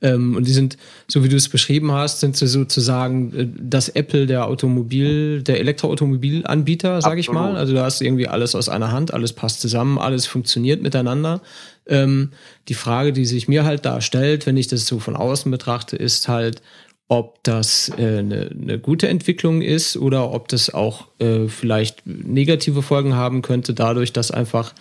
[0.01, 0.77] Ähm, und die sind,
[1.07, 5.59] so wie du es beschrieben hast, sind sie sozusagen äh, das Apple der Automobil, der
[5.59, 7.57] Elektroautomobilanbieter, sage ich mal.
[7.57, 11.41] Also du hast irgendwie alles aus einer Hand, alles passt zusammen, alles funktioniert miteinander.
[11.89, 12.31] Ähm,
[12.67, 15.95] die Frage, die sich mir halt da stellt, wenn ich das so von außen betrachte,
[15.95, 16.61] ist halt,
[17.07, 22.81] ob das äh, eine, eine gute Entwicklung ist oder ob das auch äh, vielleicht negative
[22.81, 24.73] Folgen haben könnte, dadurch, dass einfach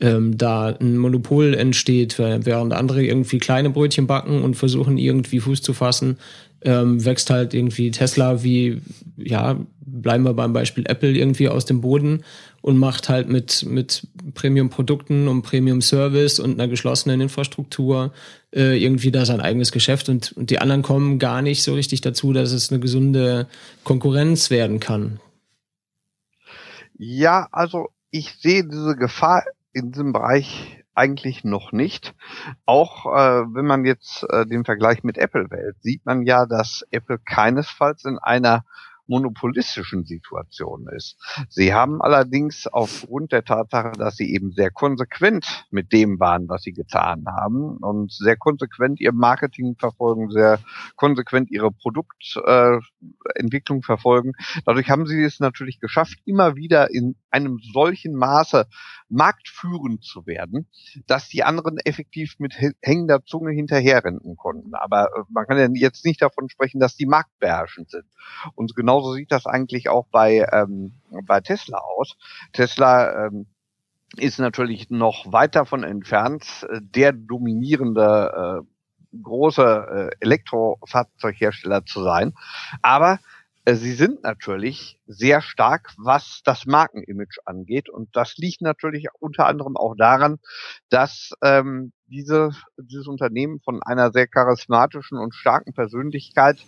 [0.00, 5.62] ähm, da ein Monopol entsteht, während andere irgendwie kleine Brötchen backen und versuchen irgendwie Fuß
[5.62, 6.18] zu fassen,
[6.62, 8.80] ähm, wächst halt irgendwie Tesla wie,
[9.16, 12.22] ja, bleiben wir beim Beispiel Apple irgendwie aus dem Boden
[12.62, 18.12] und macht halt mit, mit Premium-Produkten und Premium-Service und einer geschlossenen Infrastruktur
[18.54, 22.00] äh, irgendwie da sein eigenes Geschäft und, und die anderen kommen gar nicht so richtig
[22.00, 23.46] dazu, dass es eine gesunde
[23.84, 25.20] Konkurrenz werden kann.
[26.98, 32.14] Ja, also ich sehe diese Gefahr in diesem Bereich eigentlich noch nicht.
[32.66, 36.84] Auch äh, wenn man jetzt äh, den Vergleich mit Apple wählt, sieht man ja, dass
[36.90, 38.64] Apple keinesfalls in einer
[39.10, 41.16] monopolistischen Situation ist.
[41.48, 46.62] Sie haben allerdings aufgrund der Tatsache, dass sie eben sehr konsequent mit dem waren, was
[46.62, 50.60] sie getan haben und sehr konsequent ihr Marketing verfolgen, sehr
[50.96, 54.32] konsequent ihre Produktentwicklung äh, verfolgen.
[54.64, 58.66] Dadurch haben sie es natürlich geschafft, immer wieder in einem solchen Maße
[59.08, 60.68] marktführend zu werden,
[61.06, 64.74] dass die anderen effektiv mit hängender Zunge hinterherrennen konnten.
[64.74, 68.04] Aber äh, man kann ja jetzt nicht davon sprechen, dass die marktbeherrschend sind.
[68.54, 70.92] Und genauso sieht das eigentlich auch bei, ähm,
[71.26, 72.16] bei Tesla aus.
[72.52, 73.46] Tesla ähm,
[74.16, 82.34] ist natürlich noch weit davon entfernt, der dominierende äh, große äh, Elektrofahrzeughersteller zu sein.
[82.82, 83.18] Aber
[83.66, 87.88] sie sind natürlich sehr stark, was das Markenimage angeht.
[87.88, 90.38] Und das liegt natürlich unter anderem auch daran,
[90.88, 96.58] dass ähm, diese, dieses Unternehmen von einer sehr charismatischen und starken Persönlichkeit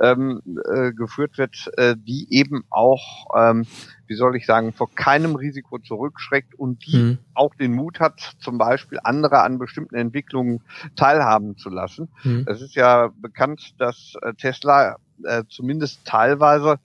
[0.00, 0.40] ähm,
[0.72, 3.66] äh, geführt wird, äh, die eben auch, ähm,
[4.06, 7.18] wie soll ich sagen, vor keinem Risiko zurückschreckt und die mhm.
[7.34, 10.62] auch den Mut hat, zum Beispiel andere an bestimmten Entwicklungen
[10.96, 12.08] teilhaben zu lassen.
[12.24, 12.46] Mhm.
[12.48, 16.78] Es ist ja bekannt, dass äh, Tesla äh, zumindest teilweise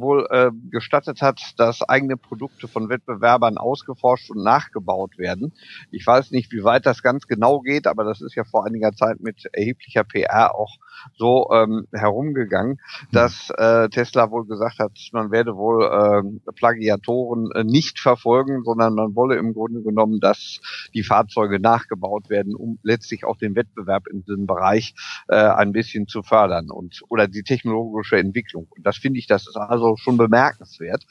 [0.00, 5.52] wohl äh, gestattet hat, dass eigene Produkte von Wettbewerbern ausgeforscht und nachgebaut werden.
[5.90, 8.92] Ich weiß nicht, wie weit das ganz genau geht, aber das ist ja vor einiger
[8.92, 10.78] Zeit mit erheblicher PR auch
[11.16, 12.78] so ähm, herumgegangen,
[13.10, 18.94] dass äh, Tesla wohl gesagt hat, man werde wohl äh, Plagiatoren äh, nicht verfolgen, sondern
[18.94, 20.60] man wolle im Grunde genommen, dass
[20.94, 24.94] die Fahrzeuge nachgebaut werden, um letztlich auch den Wettbewerb in diesem Bereich
[25.28, 28.66] äh, ein bisschen zu fördern und oder die technologische Entwicklung.
[28.70, 31.04] Und das finde ich, das ist also schon bemerkenswert.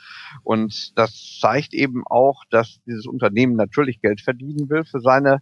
[0.44, 5.42] Und das zeigt eben auch, dass dieses Unternehmen natürlich Geld verdienen will für seine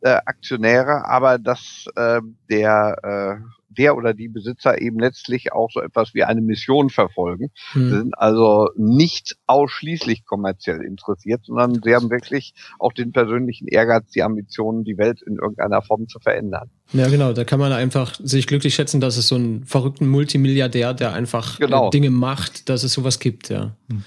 [0.00, 2.20] äh, Aktionäre, aber dass äh,
[2.50, 7.50] der äh, der oder die Besitzer eben letztlich auch so etwas wie eine Mission verfolgen.
[7.72, 7.82] Hm.
[7.82, 14.10] Sie sind also nicht ausschließlich kommerziell interessiert, sondern sie haben wirklich auch den persönlichen Ehrgeiz,
[14.10, 16.70] die Ambitionen, die Welt in irgendeiner Form zu verändern.
[16.92, 17.32] Ja, genau.
[17.32, 21.58] Da kann man einfach sich glücklich schätzen, dass es so einen verrückten Multimilliardär, der einfach
[21.58, 21.90] genau.
[21.90, 23.72] Dinge macht, dass es sowas gibt, ja.
[23.90, 24.04] Hm.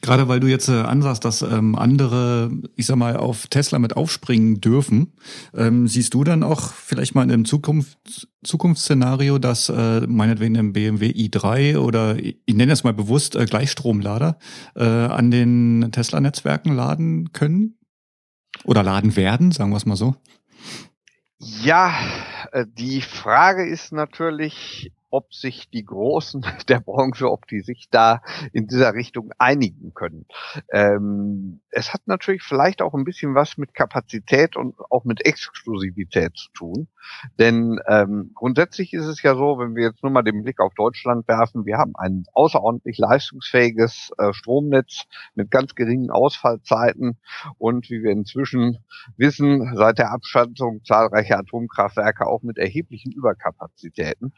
[0.00, 3.96] Gerade weil du jetzt äh, ansagst, dass ähm, andere, ich sag mal, auf Tesla mit
[3.96, 5.12] aufspringen dürfen,
[5.54, 10.72] ähm, siehst du dann auch vielleicht mal in einem Zukunft, Zukunftsszenario, dass äh, meinetwegen im
[10.72, 14.38] BMW i3 oder ich nenne es mal bewusst äh, Gleichstromlader
[14.76, 17.74] äh, an den Tesla-Netzwerken laden können?
[18.64, 20.16] Oder laden werden, sagen wir es mal so?
[21.38, 21.94] Ja,
[22.52, 28.22] äh, die Frage ist natürlich, ob sich die Großen der Branche, ob die sich da
[28.52, 30.26] in dieser Richtung einigen können.
[30.72, 36.36] Ähm, es hat natürlich vielleicht auch ein bisschen was mit Kapazität und auch mit Exklusivität
[36.36, 36.88] zu tun.
[37.38, 40.74] Denn ähm, grundsätzlich ist es ja so, wenn wir jetzt nur mal den Blick auf
[40.74, 45.04] Deutschland werfen, wir haben ein außerordentlich leistungsfähiges äh, Stromnetz
[45.34, 47.18] mit ganz geringen Ausfallzeiten
[47.58, 48.78] und wie wir inzwischen
[49.16, 54.32] wissen, seit der Abschaltung zahlreicher Atomkraftwerke auch mit erheblichen Überkapazitäten.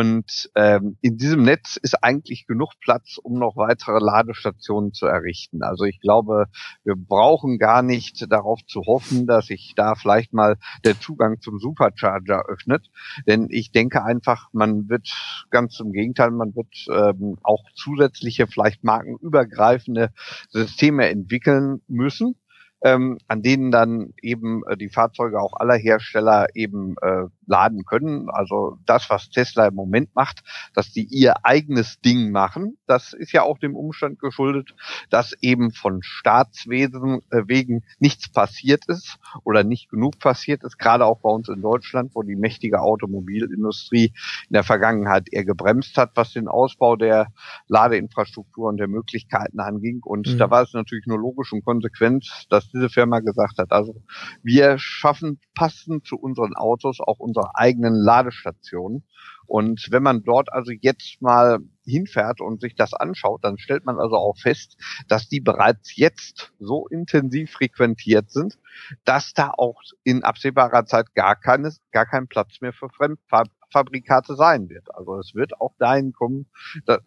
[0.00, 5.62] Ähm, in diesem Netz ist eigentlich genug Platz, um noch weitere Ladestationen zu errichten.
[5.62, 6.46] Also ich glaube,
[6.84, 11.58] wir brauchen gar nicht darauf zu hoffen, dass sich da vielleicht mal der Zugang zum
[11.58, 12.90] Supercharger öffnet.
[13.26, 15.08] Denn ich denke einfach, man wird
[15.50, 20.10] ganz im Gegenteil, man wird ähm, auch zusätzliche, vielleicht markenübergreifende
[20.50, 22.36] Systeme entwickeln müssen
[22.84, 28.28] ähm, an denen dann eben äh, die Fahrzeuge auch aller Hersteller eben äh, laden können.
[28.28, 30.42] Also das, was Tesla im Moment macht,
[30.74, 34.74] dass die ihr eigenes Ding machen, das ist ja auch dem Umstand geschuldet,
[35.08, 41.06] dass eben von Staatswesen äh, wegen nichts passiert ist oder nicht genug passiert ist, gerade
[41.06, 44.12] auch bei uns in Deutschland, wo die mächtige Automobilindustrie
[44.48, 47.28] in der Vergangenheit eher gebremst hat, was den Ausbau der
[47.68, 50.02] Ladeinfrastruktur und der Möglichkeiten anging.
[50.04, 50.38] Und mhm.
[50.38, 54.02] da war es natürlich nur logisch und konsequent, dass diese Firma gesagt hat, also
[54.42, 59.04] wir schaffen passend zu unseren Autos auch unsere eigenen Ladestationen.
[59.46, 63.98] Und wenn man dort also jetzt mal hinfährt und sich das anschaut, dann stellt man
[63.98, 64.76] also auch fest,
[65.08, 68.58] dass die bereits jetzt so intensiv frequentiert sind,
[69.04, 74.70] dass da auch in absehbarer Zeit gar keines, gar kein Platz mehr für Fremdfabrikate sein
[74.70, 74.94] wird.
[74.94, 76.46] Also es wird auch dahin kommen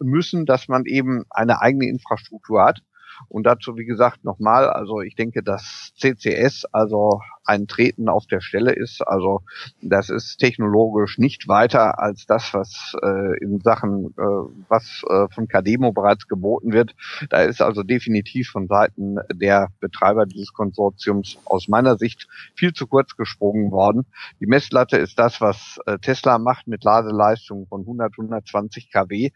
[0.00, 2.82] müssen, dass man eben eine eigene Infrastruktur hat.
[3.28, 8.40] Und dazu, wie gesagt, nochmal, also ich denke, dass CCS also ein Treten auf der
[8.40, 9.00] Stelle ist.
[9.06, 9.42] Also
[9.80, 14.22] das ist technologisch nicht weiter als das, was äh, in Sachen, äh,
[14.68, 16.94] was äh, von Cademo bereits geboten wird.
[17.30, 22.86] Da ist also definitiv von Seiten der Betreiber dieses Konsortiums aus meiner Sicht viel zu
[22.86, 24.04] kurz gesprungen worden.
[24.40, 29.30] Die Messlatte ist das, was äh, Tesla macht mit Ladeleistung von 100, 120 kW.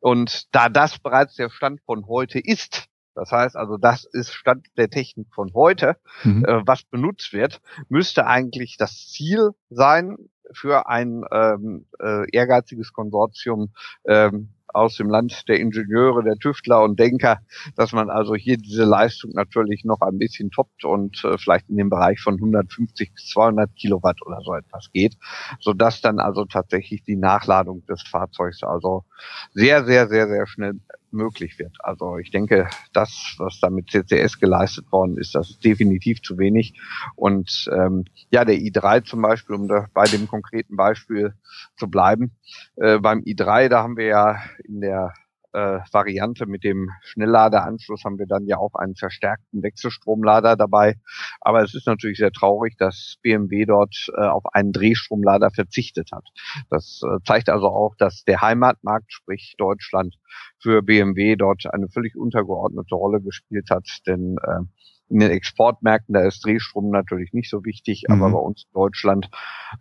[0.00, 4.66] Und da das bereits der Stand von heute ist, das heißt also, das ist Stand
[4.76, 6.44] der Technik von heute, mhm.
[6.44, 10.16] äh, was benutzt wird, müsste eigentlich das Ziel sein
[10.52, 13.72] für ein ähm, äh, ehrgeiziges Konsortium
[14.06, 17.38] ähm, aus dem Land der Ingenieure, der Tüftler und Denker,
[17.76, 21.76] dass man also hier diese Leistung natürlich noch ein bisschen toppt und äh, vielleicht in
[21.76, 25.16] dem Bereich von 150 bis 200 Kilowatt oder so etwas geht,
[25.60, 29.04] so dass dann also tatsächlich die Nachladung des Fahrzeugs also
[29.52, 30.80] sehr, sehr, sehr, sehr schnell
[31.14, 31.76] möglich wird.
[31.80, 36.38] Also ich denke, das, was da mit CCS geleistet worden ist, das ist definitiv zu
[36.38, 36.74] wenig.
[37.16, 41.34] Und ähm, ja, der i3 zum Beispiel, um da bei dem konkreten Beispiel
[41.76, 42.32] zu bleiben,
[42.76, 45.14] äh, beim i3, da haben wir ja in der
[45.54, 50.96] äh, Variante mit dem Schnellladeranschluss haben wir dann ja auch einen verstärkten Wechselstromlader dabei.
[51.40, 56.24] Aber es ist natürlich sehr traurig, dass BMW dort äh, auf einen Drehstromlader verzichtet hat.
[56.70, 60.16] Das äh, zeigt also auch, dass der Heimatmarkt, sprich Deutschland,
[60.58, 63.86] für BMW dort eine völlig untergeordnete Rolle gespielt hat.
[64.06, 64.60] Denn äh,
[65.08, 68.14] in den Exportmärkten, da ist Drehstrom natürlich nicht so wichtig, mhm.
[68.14, 69.30] aber bei uns in Deutschland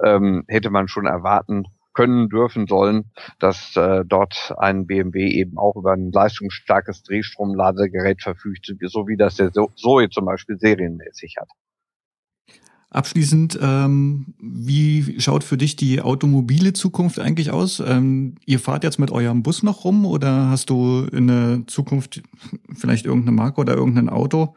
[0.04, 5.76] ähm, hätte man schon erwarten können, dürfen, sollen, dass äh, dort ein BMW eben auch
[5.76, 11.50] über ein leistungsstarkes Drehstromladegerät verfügt, so wie das der Zoe zum Beispiel serienmäßig hat.
[12.94, 17.80] Abschließend, ähm, wie schaut für dich die automobile Zukunft eigentlich aus?
[17.84, 22.22] Ähm, ihr fahrt jetzt mit eurem Bus noch rum oder hast du in der Zukunft
[22.76, 24.56] vielleicht irgendeine Marke oder irgendein Auto?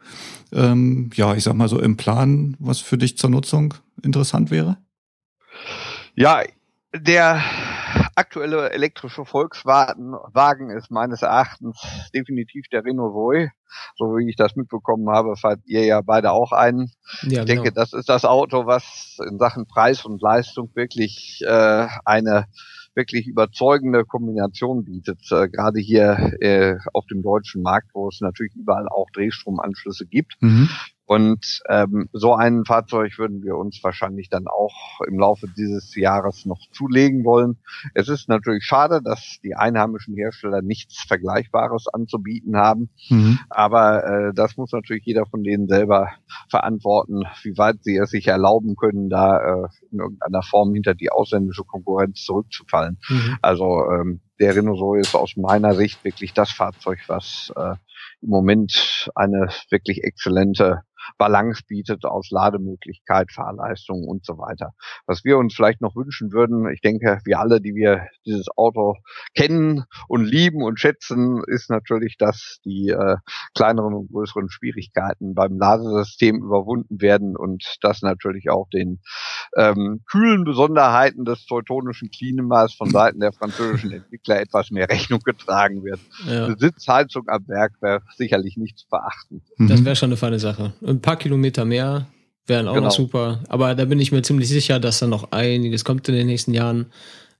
[0.53, 3.73] Ähm, ja, ich sag mal so im Plan, was für dich zur Nutzung
[4.03, 4.77] interessant wäre?
[6.13, 6.43] Ja,
[6.93, 7.41] der
[8.15, 11.79] aktuelle elektrische Volkswagen ist meines Erachtens
[12.13, 13.51] definitiv der Renault Zoe.
[13.95, 16.91] So wie ich das mitbekommen habe, fahrt ihr ja beide auch einen.
[17.23, 17.75] Ja, ich denke, genau.
[17.75, 22.45] das ist das Auto, was in Sachen Preis und Leistung wirklich äh, eine
[22.95, 28.55] wirklich überzeugende Kombination bietet, äh, gerade hier äh, auf dem deutschen Markt, wo es natürlich
[28.55, 30.35] überall auch Drehstromanschlüsse gibt.
[30.41, 30.67] Mhm.
[31.07, 36.45] Und ähm, so ein Fahrzeug würden wir uns wahrscheinlich dann auch im Laufe dieses Jahres
[36.45, 37.59] noch zulegen wollen.
[37.93, 42.89] Es ist natürlich schade, dass die einheimischen Hersteller nichts Vergleichbares anzubieten haben.
[43.07, 43.39] Mhm.
[43.49, 46.09] Aber äh, das muss natürlich jeder von denen selber
[46.49, 51.09] verantworten, wie weit sie es sich erlauben können, da äh, in irgendeiner Form hinter die
[51.09, 52.99] ausländische Konkurrenz zurückzufallen.
[53.07, 53.37] Mhm.
[53.41, 57.75] Also ähm, der Renault Zoe ist aus meiner Sicht wirklich das Fahrzeug, was äh,
[58.21, 60.81] im Moment eine wirklich exzellente
[61.17, 64.73] Balance bietet aus Lademöglichkeit, Fahrleistung und so weiter.
[65.05, 68.95] Was wir uns vielleicht noch wünschen würden, ich denke, wir alle, die wir dieses Auto
[69.35, 73.17] kennen und lieben und schätzen, ist natürlich, dass die äh,
[73.55, 78.99] kleineren und größeren Schwierigkeiten beim Ladesystem überwunden werden und dass natürlich auch den
[79.55, 85.83] ähm, kühlen Besonderheiten des teutonischen Klimas von Seiten der französischen Entwickler etwas mehr Rechnung getragen
[85.83, 85.99] wird.
[86.25, 86.55] Ja.
[86.57, 89.41] Sitzheizung am Berg wäre sicherlich nicht zu verachten.
[89.57, 90.73] Das wäre schon eine feine Sache.
[90.81, 92.07] Und ein paar Kilometer mehr
[92.47, 92.87] wären auch genau.
[92.87, 93.39] noch super.
[93.49, 96.53] Aber da bin ich mir ziemlich sicher, dass da noch einiges kommt in den nächsten
[96.53, 96.87] Jahren.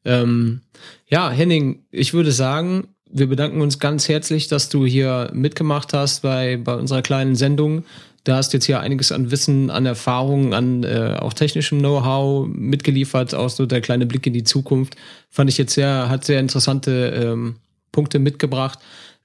[0.06, 0.62] Ähm,
[1.08, 6.22] ja, Henning, ich würde sagen, wir bedanken uns ganz herzlich, dass du hier mitgemacht hast
[6.22, 7.84] bei, bei unserer kleinen Sendung.
[8.26, 13.34] Du hast jetzt hier einiges an Wissen, an Erfahrungen, an äh, auch technischem Know-how mitgeliefert,
[13.34, 14.98] auch so der kleine Blick in die Zukunft.
[15.30, 17.56] Fand ich jetzt sehr, hat sehr interessante ähm,
[17.94, 18.80] Punkte mitgebracht.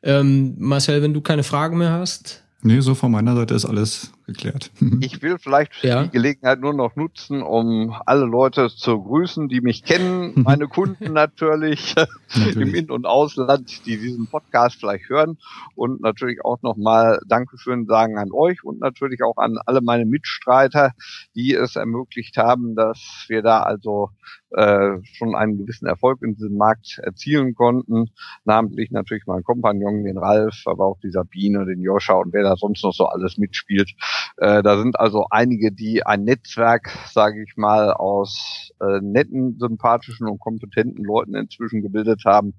[0.05, 4.13] Ähm, Marcel, wenn du keine Fragen mehr hast, Nee, so von meiner Seite ist alles
[4.33, 4.71] geklärt.
[5.01, 6.05] Ich will vielleicht ja.
[6.05, 11.13] die Gelegenheit nur noch nutzen, um alle Leute zu grüßen, die mich kennen, meine Kunden
[11.13, 11.95] natürlich,
[12.35, 15.39] natürlich, im In- und Ausland, die diesen Podcast vielleicht hören
[15.75, 20.93] und natürlich auch nochmal Dankeschön sagen an euch und natürlich auch an alle meine Mitstreiter,
[21.35, 24.11] die es ermöglicht haben, dass wir da also
[24.55, 28.11] äh, schon einen gewissen Erfolg in diesem Markt erzielen konnten.
[28.45, 32.57] Namentlich natürlich mein Kompagnon, den Ralf, aber auch die Sabine, den Joscha und wer da
[32.57, 33.93] sonst noch so alles mitspielt.
[34.37, 40.29] Äh, da sind also einige, die ein Netzwerk, sage ich mal, aus äh, netten, sympathischen
[40.29, 42.55] und kompetenten Leuten inzwischen gebildet haben.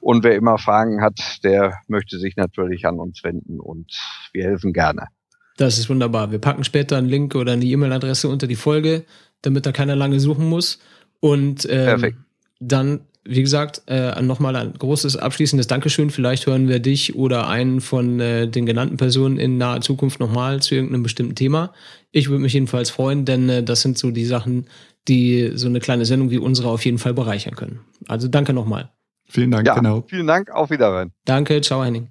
[0.00, 3.92] Und wer immer Fragen hat, der möchte sich natürlich an uns wenden und
[4.32, 5.08] wir helfen gerne.
[5.56, 6.30] Das ist wunderbar.
[6.30, 9.04] Wir packen später einen Link oder eine E-Mail-Adresse unter die Folge,
[9.42, 10.78] damit da keiner lange suchen muss.
[11.20, 12.24] Und ähm,
[12.60, 16.10] dann, wie gesagt, äh, nochmal ein großes abschließendes Dankeschön.
[16.10, 20.62] Vielleicht hören wir dich oder einen von äh, den genannten Personen in naher Zukunft nochmal
[20.62, 21.72] zu irgendeinem bestimmten Thema.
[22.12, 24.66] Ich würde mich jedenfalls freuen, denn äh, das sind so die Sachen,
[25.06, 27.80] die so eine kleine Sendung wie unsere auf jeden Fall bereichern können.
[28.08, 28.90] Also danke nochmal.
[29.28, 30.02] Vielen Dank, ja, genau.
[30.08, 31.12] Vielen Dank, auf Wiedersehen.
[31.24, 32.08] Danke, ciao Henning.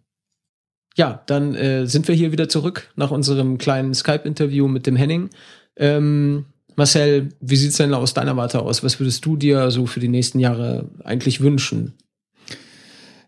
[0.96, 5.30] Ja, dann äh, sind wir hier wieder zurück nach unserem kleinen Skype-Interview mit dem Henning.
[5.76, 6.46] Ähm,
[6.80, 8.84] Marcel, wie sieht es denn aus deiner Warte aus?
[8.84, 11.94] Was würdest du dir so für die nächsten Jahre eigentlich wünschen?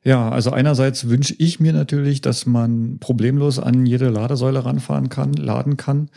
[0.04, 5.34] Ja, also einerseits wünsche ich mir natürlich, dass man problemlos an jede Ladesäule ranfahren kann,
[5.34, 6.10] laden kann,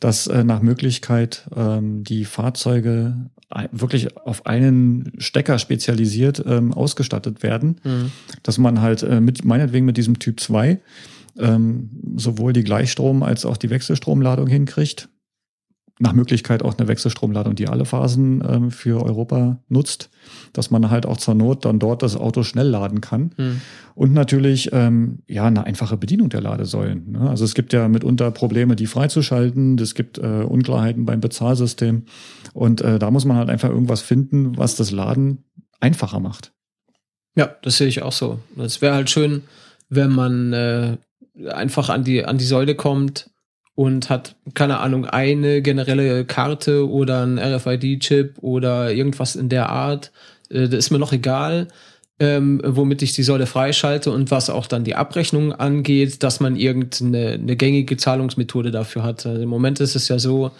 [0.00, 3.30] dass äh, nach Möglichkeit ähm, die Fahrzeuge
[3.70, 8.12] wirklich auf einen Stecker spezialisiert ähm, ausgestattet werden, mhm.
[8.42, 10.80] dass man halt äh, mit meinetwegen mit diesem Typ 2
[11.38, 15.10] ähm, sowohl die Gleichstrom- als auch die Wechselstromladung hinkriegt
[15.98, 20.10] nach Möglichkeit auch eine Wechselstromladung, die alle Phasen ähm, für Europa nutzt,
[20.52, 23.32] dass man halt auch zur Not dann dort das Auto schnell laden kann.
[23.36, 23.60] Hm.
[23.94, 27.12] Und natürlich ähm, ja eine einfache Bedienung der Ladesäulen.
[27.12, 27.28] Ne?
[27.28, 29.76] Also es gibt ja mitunter Probleme, die freizuschalten.
[29.78, 32.04] Es gibt äh, Unklarheiten beim Bezahlsystem.
[32.52, 35.44] Und äh, da muss man halt einfach irgendwas finden, was das Laden
[35.80, 36.52] einfacher macht.
[37.34, 38.38] Ja, das sehe ich auch so.
[38.56, 39.42] Es wäre halt schön,
[39.88, 40.96] wenn man äh,
[41.50, 43.30] einfach an die, an die Säule kommt,
[43.78, 50.10] und hat, keine Ahnung, eine generelle Karte oder ein RFID-Chip oder irgendwas in der Art.
[50.50, 51.68] Äh, das ist mir noch egal,
[52.18, 56.56] ähm, womit ich die Säule freischalte und was auch dann die Abrechnung angeht, dass man
[56.56, 59.24] irgendeine eine gängige Zahlungsmethode dafür hat.
[59.24, 60.50] Also Im Moment ist es ja so,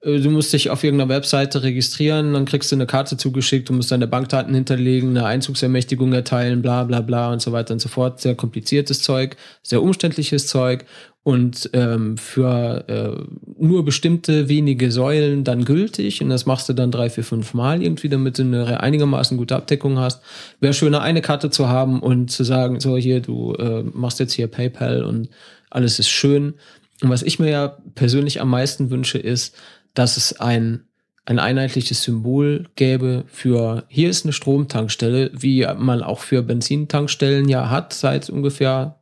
[0.00, 3.74] äh, du musst dich auf irgendeiner Webseite registrieren, dann kriegst du eine Karte zugeschickt, du
[3.74, 7.90] musst deine Bankdaten hinterlegen, eine Einzugsermächtigung erteilen, bla bla bla und so weiter und so
[7.90, 8.20] fort.
[8.20, 10.86] Sehr kompliziertes Zeug, sehr umständliches Zeug
[11.24, 16.90] und ähm, für äh, nur bestimmte wenige Säulen dann gültig und das machst du dann
[16.90, 20.20] drei, vier, fünf Mal irgendwie, damit du eine einigermaßen gute Abdeckung hast.
[20.58, 24.32] Wäre schöner, eine Karte zu haben und zu sagen, so hier, du äh, machst jetzt
[24.32, 25.28] hier PayPal und
[25.70, 26.54] alles ist schön.
[27.02, 29.54] Und was ich mir ja persönlich am meisten wünsche, ist,
[29.94, 30.86] dass es ein,
[31.24, 37.70] ein einheitliches Symbol gäbe für hier ist eine Stromtankstelle, wie man auch für Benzintankstellen ja
[37.70, 39.01] hat, seit ungefähr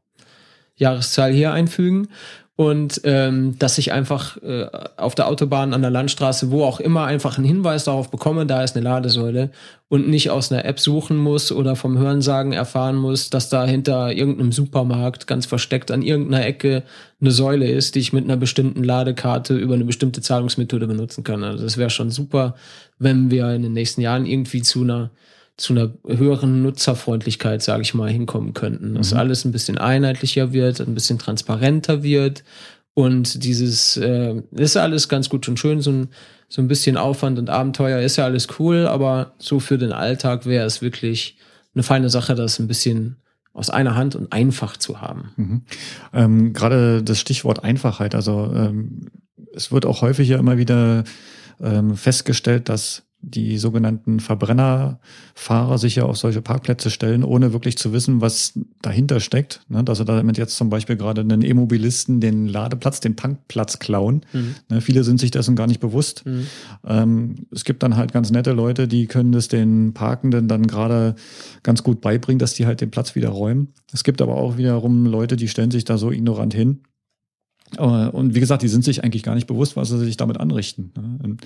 [0.81, 2.09] Jahreszahl hier einfügen
[2.61, 4.67] und ähm, dass ich einfach äh,
[4.99, 8.63] auf der Autobahn, an der Landstraße, wo auch immer, einfach einen Hinweis darauf bekomme, da
[8.63, 9.49] ist eine Ladesäule
[9.89, 14.13] und nicht aus einer App suchen muss oder vom Hörensagen erfahren muss, dass da hinter
[14.13, 16.83] irgendeinem Supermarkt ganz versteckt an irgendeiner Ecke
[17.19, 21.43] eine Säule ist, die ich mit einer bestimmten Ladekarte über eine bestimmte Zahlungsmethode benutzen kann.
[21.43, 22.57] Also das wäre schon super,
[22.99, 25.09] wenn wir in den nächsten Jahren irgendwie zu einer
[25.61, 28.95] zu einer höheren Nutzerfreundlichkeit, sage ich mal, hinkommen könnten.
[28.95, 29.19] Dass mhm.
[29.19, 32.45] alles ein bisschen einheitlicher wird, ein bisschen transparenter wird
[32.95, 36.09] und dieses äh, ist alles ganz gut und schön, so ein,
[36.49, 40.47] so ein bisschen Aufwand und Abenteuer ist ja alles cool, aber so für den Alltag
[40.47, 41.37] wäre es wirklich
[41.75, 43.17] eine feine Sache, das ein bisschen
[43.53, 45.33] aus einer Hand und einfach zu haben.
[45.37, 45.63] Mhm.
[46.13, 49.11] Ähm, Gerade das Stichwort Einfachheit, also ähm,
[49.55, 51.05] es wird auch häufig ja immer wieder
[51.61, 57.93] ähm, festgestellt, dass die sogenannten Verbrennerfahrer sich ja auf solche Parkplätze stellen, ohne wirklich zu
[57.93, 59.61] wissen, was dahinter steckt.
[59.69, 59.85] Ne?
[59.85, 64.25] Dass sie damit jetzt zum Beispiel gerade einen E-Mobilisten den Ladeplatz, den Tankplatz klauen.
[64.33, 64.55] Mhm.
[64.71, 64.81] Ne?
[64.81, 66.25] Viele sind sich dessen gar nicht bewusst.
[66.25, 66.47] Mhm.
[66.87, 71.15] Ähm, es gibt dann halt ganz nette Leute, die können das den Parkenden dann gerade
[71.63, 73.69] ganz gut beibringen, dass die halt den Platz wieder räumen.
[73.93, 76.81] Es gibt aber auch wiederum Leute, die stellen sich da so ignorant hin
[77.79, 80.93] und wie gesagt, die sind sich eigentlich gar nicht bewusst, was sie sich damit anrichten.
[80.97, 81.19] Ne?
[81.23, 81.37] Im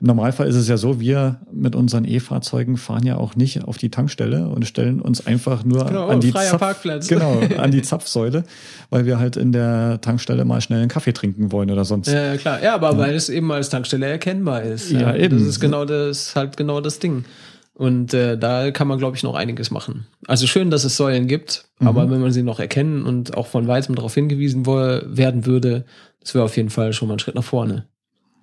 [0.00, 3.90] Normalfall ist es ja so, wir mit unseren E-Fahrzeugen fahren ja auch nicht auf die
[3.90, 8.44] Tankstelle und stellen uns einfach nur genau, an, die Zapf, genau, an die Zapfsäule,
[8.88, 12.08] weil wir halt in der Tankstelle mal schnell einen Kaffee trinken wollen oder sonst.
[12.08, 12.62] Ja, klar.
[12.62, 12.98] Ja, aber ja.
[12.98, 14.90] weil es eben als Tankstelle erkennbar ist.
[14.90, 15.38] Ja, ja eben.
[15.38, 17.24] Das ist genau das, halt genau das Ding.
[17.74, 20.06] Und äh, da kann man, glaube ich, noch einiges machen.
[20.28, 21.88] Also schön, dass es Säulen gibt, mhm.
[21.88, 25.84] aber wenn man sie noch erkennen und auch von weitem darauf hingewiesen werden würde,
[26.20, 27.86] das wäre auf jeden Fall schon mal ein Schritt nach vorne.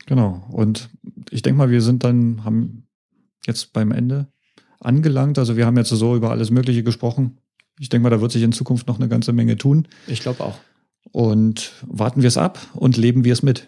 [0.06, 0.44] Genau.
[0.52, 0.90] Und
[1.30, 2.84] ich denke mal, wir sind dann, haben
[3.46, 4.28] jetzt beim Ende
[4.82, 5.40] angelangt.
[5.40, 7.38] Also wir haben jetzt so über alles Mögliche gesprochen.
[7.80, 9.88] Ich denke mal, da wird sich in Zukunft noch eine ganze Menge tun.
[10.08, 10.58] Ich glaube auch.
[11.12, 13.68] Und warten wir es ab und leben wir es mit.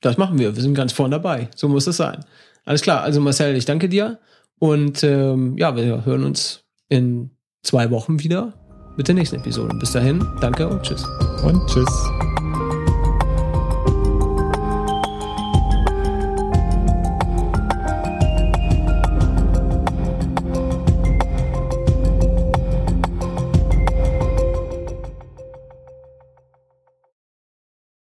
[0.00, 0.56] Das machen wir.
[0.56, 1.48] Wir sind ganz vorne dabei.
[1.54, 2.24] So muss es sein.
[2.64, 3.02] Alles klar.
[3.02, 4.18] Also Marcel, ich danke dir.
[4.58, 7.30] Und ähm, ja, wir hören uns in
[7.62, 8.54] zwei Wochen wieder
[8.96, 9.76] mit der nächsten Episode.
[9.78, 11.04] Bis dahin, danke und tschüss.
[11.42, 12.25] Und tschüss.